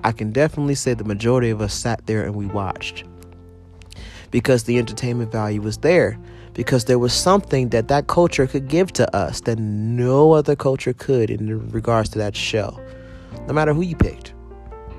I 0.03 0.13
can 0.13 0.33
definitely 0.33 0.75
say 0.75 0.95
the 0.95 1.05
majority 1.05 1.51
of 1.51 1.63
us 1.63 1.73
sat 1.73 2.07
there 2.07 2.25
and 2.25 2.35
we 2.35 2.47
watched 2.47 3.05
because 4.31 4.65
the 4.65 4.79
entertainment 4.79 5.33
value 5.33 5.63
was 5.63 5.79
there 5.79 6.19
because 6.53 6.85
there 6.85 6.99
was 6.99 7.15
something 7.15 7.71
that 7.71 7.89
that 7.89 8.07
culture 8.07 8.47
could 8.47 8.69
give 8.69 8.93
to 8.93 9.17
us 9.17 9.41
that 9.43 9.59
no 9.59 10.33
other 10.33 10.55
culture 10.55 10.93
could 10.93 11.31
in 11.31 11.71
regards 11.71 12.11
to 12.11 12.19
that 12.19 12.37
show 12.37 12.79
no 13.47 13.55
matter 13.55 13.73
who 13.73 13.81
you 13.81 13.97
picked 13.97 14.34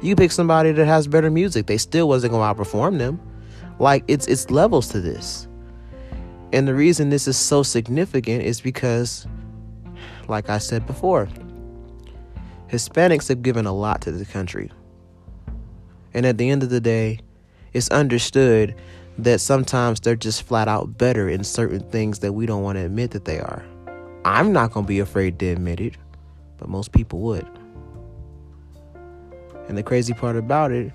you 0.01 0.15
pick 0.15 0.31
somebody 0.31 0.71
that 0.71 0.86
has 0.86 1.08
better 1.08 1.31
music 1.31 1.65
they 1.67 1.77
still 1.77 2.08
wasn't 2.08 2.31
going 2.31 2.55
to 2.55 2.63
outperform 2.63 2.97
them 2.97 3.19
like 3.79 4.03
it's 4.08 4.27
it's 4.27 4.49
levels 4.49 4.88
to 4.88 5.01
this 5.01 5.47
and 6.53 6.67
the 6.67 6.73
reason 6.73 7.10
this 7.10 7.27
is 7.27 7.38
so 7.38 7.63
significant 7.63 8.43
is 8.43 8.62
because 8.62 9.27
like 10.27 10.49
i 10.49 10.58
said 10.58 10.86
before 10.86 11.27
hispanics 12.67 13.27
have 13.27 13.41
given 13.41 13.65
a 13.65 13.73
lot 13.73 14.01
to 14.01 14.12
the 14.12 14.25
country 14.25 14.71
and 16.13 16.25
at 16.25 16.38
the 16.38 16.49
end 16.49 16.63
of 16.63 16.69
the 16.69 16.81
day 16.81 17.19
it's 17.73 17.89
understood 17.89 18.73
that 19.17 19.39
sometimes 19.39 19.99
they're 19.99 20.15
just 20.15 20.43
flat 20.43 20.67
out 20.67 20.97
better 20.97 21.29
in 21.29 21.43
certain 21.43 21.81
things 21.89 22.19
that 22.19 22.34
we 22.34 22.45
don't 22.45 22.63
want 22.63 22.77
to 22.77 22.86
admit 22.86 23.12
that 23.12 23.25
they 23.25 23.39
are. 23.39 23.63
I'm 24.25 24.51
not 24.51 24.71
going 24.71 24.86
to 24.86 24.88
be 24.88 24.99
afraid 24.99 25.39
to 25.39 25.47
admit 25.47 25.79
it, 25.79 25.95
but 26.58 26.67
most 26.69 26.91
people 26.91 27.19
would. 27.19 27.47
And 29.67 29.78
the 29.78 29.84
crazy 29.84 30.13
part 30.13 30.36
about 30.36 30.71
it 30.71 30.91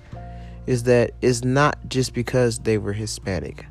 is 0.67 0.83
that 0.83 1.11
it's 1.21 1.43
not 1.43 1.77
just 1.87 2.13
because 2.13 2.59
they 2.59 2.77
were 2.77 2.93
Hispanic. 2.93 3.65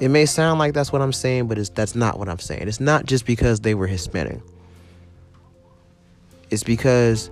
It 0.00 0.08
may 0.08 0.26
sound 0.26 0.58
like 0.58 0.74
that's 0.74 0.92
what 0.92 1.02
I'm 1.02 1.12
saying, 1.12 1.46
but 1.46 1.58
it's, 1.58 1.68
that's 1.68 1.94
not 1.94 2.18
what 2.18 2.28
I'm 2.28 2.38
saying. 2.38 2.66
It's 2.66 2.80
not 2.80 3.06
just 3.06 3.24
because 3.24 3.60
they 3.60 3.74
were 3.74 3.86
Hispanic. 3.86 4.40
It's 6.50 6.64
because 6.64 7.30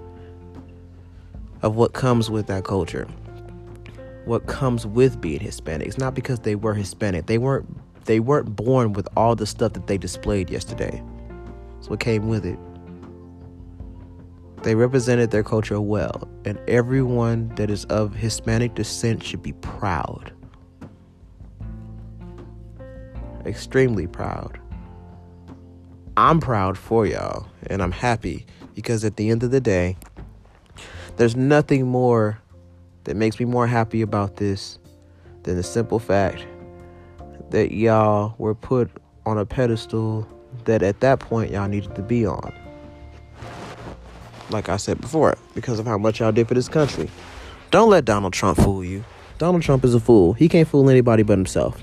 of 1.63 1.75
what 1.75 1.93
comes 1.93 2.31
with 2.31 2.47
that 2.47 2.65
culture 2.65 3.09
what 4.25 4.47
comes 4.47 4.87
with 4.87 5.21
being 5.21 5.41
Hispanic. 5.41 5.89
It's 5.89 5.99
not 5.99 6.15
because 6.15 6.41
they 6.41 6.55
were 6.55 6.75
Hispanic. 6.75 7.27
They 7.27 7.39
weren't 7.39 7.67
they 8.07 8.21
weren't 8.21 8.57
born 8.57 8.93
with 8.93 9.09
all 9.17 9.37
the 9.37 9.47
stuff 9.47 9.73
that 9.75 9.87
they 9.87 9.99
displayed 9.99 10.51
yesterday. 10.51 11.03
It's 11.79 11.89
what 11.89 12.01
came 12.01 12.29
with 12.29 12.47
it. 12.47 12.59
They 14.63 14.75
represented 14.75 15.31
their 15.31 15.43
culture 15.43 15.81
well, 15.81 16.29
and 16.45 16.59
everyone 16.69 17.49
that 17.55 17.71
is 17.71 17.85
of 17.87 18.15
Hispanic 18.15 18.75
descent 18.75 19.23
should 19.23 19.43
be 19.43 19.53
proud. 19.55 20.33
Extremely 23.47 24.07
proud. 24.07 24.61
I'm 26.17 26.41
proud 26.41 26.77
for 26.77 27.07
y'all, 27.07 27.47
and 27.69 27.83
I'm 27.83 27.93
happy 27.93 28.45
because 28.75 29.05
at 29.05 29.17
the 29.17 29.31
end 29.31 29.43
of 29.43 29.51
the 29.51 29.61
day, 29.61 29.97
there's 31.17 31.37
nothing 31.37 31.87
more 31.87 32.39
that 33.05 33.17
makes 33.17 33.41
me 33.41 33.47
more 33.47 33.67
happy 33.67 34.03
about 34.03 34.37
this 34.37 34.79
than 35.45 35.57
the 35.57 35.63
simple 35.63 35.99
fact 35.99 36.47
that 37.49 37.73
y'all 37.73 38.35
were 38.37 38.55
put 38.55 38.91
on 39.25 39.39
a 39.39 39.47
pedestal 39.47 40.29
that 40.65 40.83
at 40.83 41.01
that 41.01 41.21
point 41.21 41.51
y'all 41.51 41.69
needed 41.69 41.95
to 41.95 42.03
be 42.03 42.27
on. 42.27 42.53
Like 44.51 44.69
I 44.69 44.77
said 44.77 45.01
before, 45.01 45.37
because 45.55 45.79
of 45.79 45.87
how 45.87 45.97
much 45.97 46.21
y'all 46.21 46.33
did 46.33 46.49
for 46.49 46.55
this 46.55 46.69
country. 46.69 47.09
Don't 47.71 47.89
let 47.89 48.05
Donald 48.05 48.33
Trump 48.33 48.59
fool 48.59 48.85
you. 48.85 49.05
Donald 49.39 49.63
Trump 49.63 49.85
is 49.85 49.95
a 49.95 50.01
fool. 50.01 50.33
He 50.33 50.49
can't 50.49 50.69
fool 50.69 50.91
anybody 50.91 51.23
but 51.23 51.39
himself. 51.39 51.83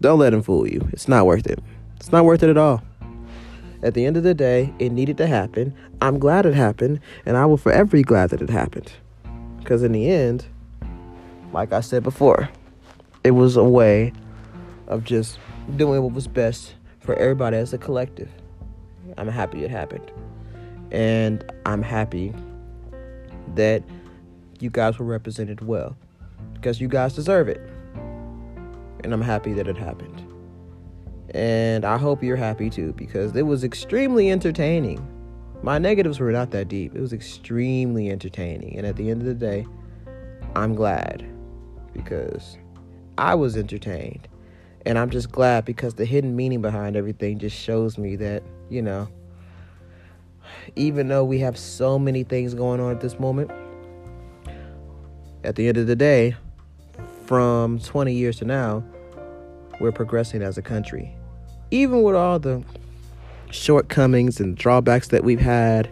Don't 0.00 0.18
let 0.18 0.32
him 0.32 0.42
fool 0.42 0.66
you. 0.66 0.88
It's 0.92 1.08
not 1.08 1.26
worth 1.26 1.46
it. 1.46 1.58
It's 1.96 2.10
not 2.10 2.24
worth 2.24 2.42
it 2.42 2.50
at 2.50 2.56
all. 2.56 2.82
At 3.82 3.94
the 3.94 4.06
end 4.06 4.16
of 4.16 4.22
the 4.22 4.34
day, 4.34 4.72
it 4.78 4.90
needed 4.90 5.16
to 5.18 5.26
happen. 5.26 5.74
I'm 6.00 6.18
glad 6.18 6.46
it 6.46 6.54
happened, 6.54 7.00
and 7.26 7.36
I 7.36 7.46
will 7.46 7.56
forever 7.56 7.92
be 7.92 8.02
glad 8.02 8.30
that 8.30 8.42
it 8.42 8.50
happened. 8.50 8.90
Because 9.58 9.82
in 9.82 9.92
the 9.92 10.10
end, 10.10 10.46
like 11.52 11.72
I 11.72 11.80
said 11.80 12.02
before, 12.02 12.48
it 13.24 13.32
was 13.32 13.56
a 13.56 13.64
way 13.64 14.12
of 14.86 15.04
just 15.04 15.38
doing 15.76 16.02
what 16.02 16.12
was 16.12 16.26
best 16.26 16.74
for 17.00 17.14
everybody 17.16 17.56
as 17.56 17.72
a 17.72 17.78
collective. 17.78 18.30
I'm 19.16 19.28
happy 19.28 19.64
it 19.64 19.70
happened. 19.70 20.10
And 20.90 21.44
I'm 21.66 21.82
happy 21.82 22.34
that 23.54 23.82
you 24.60 24.70
guys 24.70 24.98
were 24.98 25.06
represented 25.06 25.60
well 25.60 25.96
because 26.54 26.80
you 26.80 26.88
guys 26.88 27.14
deserve 27.14 27.48
it. 27.48 27.60
And 29.04 29.12
I'm 29.12 29.22
happy 29.22 29.52
that 29.54 29.68
it 29.68 29.76
happened. 29.76 30.24
And 31.30 31.84
I 31.84 31.98
hope 31.98 32.22
you're 32.22 32.36
happy 32.36 32.70
too 32.70 32.92
because 32.94 33.34
it 33.36 33.42
was 33.42 33.64
extremely 33.64 34.30
entertaining. 34.30 35.06
My 35.62 35.78
negatives 35.78 36.20
were 36.20 36.32
not 36.32 36.50
that 36.52 36.68
deep. 36.68 36.94
It 36.94 37.00
was 37.00 37.12
extremely 37.12 38.10
entertaining. 38.10 38.76
And 38.76 38.86
at 38.86 38.96
the 38.96 39.10
end 39.10 39.20
of 39.20 39.26
the 39.26 39.34
day, 39.34 39.66
I'm 40.56 40.74
glad 40.74 41.24
because 41.92 42.56
I 43.18 43.34
was 43.34 43.56
entertained. 43.56 44.28
And 44.86 44.98
I'm 44.98 45.10
just 45.10 45.30
glad 45.30 45.64
because 45.64 45.94
the 45.94 46.04
hidden 46.04 46.34
meaning 46.36 46.62
behind 46.62 46.96
everything 46.96 47.38
just 47.38 47.56
shows 47.56 47.98
me 47.98 48.16
that, 48.16 48.42
you 48.70 48.82
know, 48.82 49.08
even 50.76 51.08
though 51.08 51.24
we 51.24 51.38
have 51.40 51.56
so 51.56 51.98
many 51.98 52.22
things 52.24 52.54
going 52.54 52.80
on 52.80 52.92
at 52.92 53.00
this 53.00 53.18
moment, 53.18 53.50
at 55.44 55.56
the 55.56 55.68
end 55.68 55.76
of 55.76 55.86
the 55.86 55.96
day, 55.96 56.36
from 57.26 57.78
20 57.78 58.12
years 58.12 58.38
to 58.38 58.44
now, 58.44 58.84
we're 59.80 59.92
progressing 59.92 60.42
as 60.42 60.58
a 60.58 60.62
country. 60.62 61.14
Even 61.70 62.02
with 62.02 62.14
all 62.14 62.38
the 62.38 62.62
shortcomings 63.50 64.40
and 64.40 64.56
drawbacks 64.56 65.08
that 65.08 65.24
we've 65.24 65.40
had, 65.40 65.88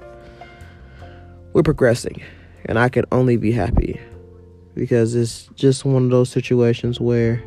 we're 1.53 1.63
progressing. 1.63 2.23
And 2.65 2.79
I 2.79 2.89
can 2.89 3.05
only 3.13 3.37
be 3.37 3.53
happy 3.53 4.01
because 4.75 5.15
it's 5.15 5.49
just 5.55 5.85
one 5.85 6.05
of 6.05 6.11
those 6.11 6.29
situations 6.29 7.01
where 7.01 7.43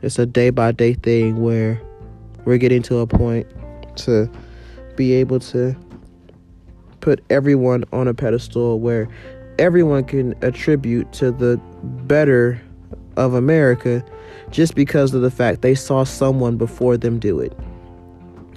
it's 0.00 0.18
a 0.18 0.26
day 0.26 0.50
by 0.50 0.72
day 0.72 0.94
thing 0.94 1.42
where 1.42 1.80
we're 2.44 2.58
getting 2.58 2.82
to 2.82 2.98
a 2.98 3.06
point 3.06 3.46
to 3.96 4.30
be 4.96 5.12
able 5.12 5.40
to 5.40 5.76
put 7.00 7.24
everyone 7.30 7.84
on 7.92 8.08
a 8.08 8.14
pedestal 8.14 8.78
where 8.80 9.08
everyone 9.58 10.04
can 10.04 10.34
attribute 10.42 11.12
to 11.12 11.30
the 11.30 11.60
better 12.06 12.60
of 13.16 13.34
America 13.34 14.04
just 14.50 14.74
because 14.74 15.12
of 15.14 15.22
the 15.22 15.30
fact 15.30 15.62
they 15.62 15.74
saw 15.74 16.04
someone 16.04 16.56
before 16.56 16.96
them 16.96 17.18
do 17.18 17.40
it. 17.40 17.52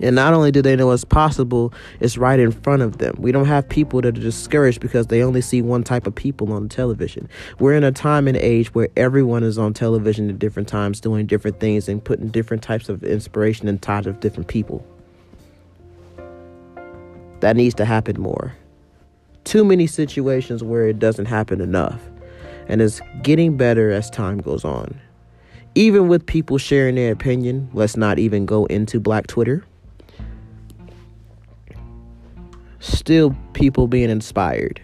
And 0.01 0.15
not 0.15 0.33
only 0.33 0.51
do 0.51 0.61
they 0.61 0.75
know 0.75 0.91
it's 0.91 1.05
possible, 1.05 1.73
it's 2.01 2.17
right 2.17 2.39
in 2.39 2.51
front 2.51 2.81
of 2.81 2.97
them. 2.97 3.15
We 3.17 3.31
don't 3.31 3.45
have 3.45 3.67
people 3.67 4.01
that 4.01 4.17
are 4.17 4.21
discouraged 4.21 4.81
because 4.81 5.07
they 5.07 5.23
only 5.23 5.39
see 5.41 5.61
one 5.61 5.83
type 5.83 6.05
of 6.05 6.13
people 6.13 6.51
on 6.51 6.67
television. 6.67 7.29
We're 7.59 7.75
in 7.75 7.83
a 7.83 7.93
time 7.93 8.27
and 8.27 8.35
age 8.35 8.73
where 8.73 8.89
everyone 8.97 9.43
is 9.43 9.57
on 9.57 9.73
television 9.73 10.29
at 10.29 10.37
different 10.37 10.67
times 10.67 10.99
doing 10.99 11.27
different 11.27 11.61
things 11.61 11.87
and 11.87 12.03
putting 12.03 12.27
different 12.27 12.61
types 12.61 12.89
of 12.89 13.03
inspiration 13.03 13.69
inside 13.69 14.05
of 14.05 14.19
different 14.19 14.49
people. 14.49 14.85
That 17.45 17.55
needs 17.55 17.75
to 17.75 17.85
happen 17.85 18.19
more. 18.19 18.55
Too 19.43 19.63
many 19.63 19.85
situations 19.85 20.63
where 20.63 20.87
it 20.87 20.97
doesn't 20.97 21.27
happen 21.27 21.61
enough. 21.61 22.01
And 22.67 22.81
it's 22.81 23.01
getting 23.21 23.55
better 23.55 23.91
as 23.91 24.09
time 24.09 24.39
goes 24.39 24.65
on. 24.65 24.99
Even 25.75 26.07
with 26.07 26.25
people 26.25 26.57
sharing 26.57 26.95
their 26.95 27.11
opinion, 27.11 27.69
let's 27.71 27.95
not 27.95 28.17
even 28.17 28.47
go 28.47 28.65
into 28.65 28.99
Black 28.99 29.27
Twitter. 29.27 29.63
Still, 32.79 33.37
people 33.53 33.85
being 33.85 34.09
inspired. 34.09 34.81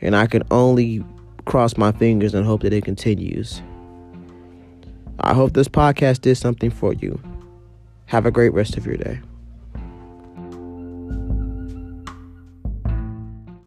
And 0.00 0.14
I 0.14 0.28
can 0.28 0.44
only 0.52 1.04
cross 1.44 1.76
my 1.76 1.90
fingers 1.90 2.34
and 2.34 2.46
hope 2.46 2.62
that 2.62 2.72
it 2.72 2.84
continues. 2.84 3.60
I 5.18 5.34
hope 5.34 5.54
this 5.54 5.66
podcast 5.66 6.20
did 6.20 6.36
something 6.36 6.70
for 6.70 6.92
you. 6.92 7.20
Have 8.06 8.26
a 8.26 8.30
great 8.30 8.54
rest 8.54 8.76
of 8.76 8.86
your 8.86 8.96
day. 8.96 9.18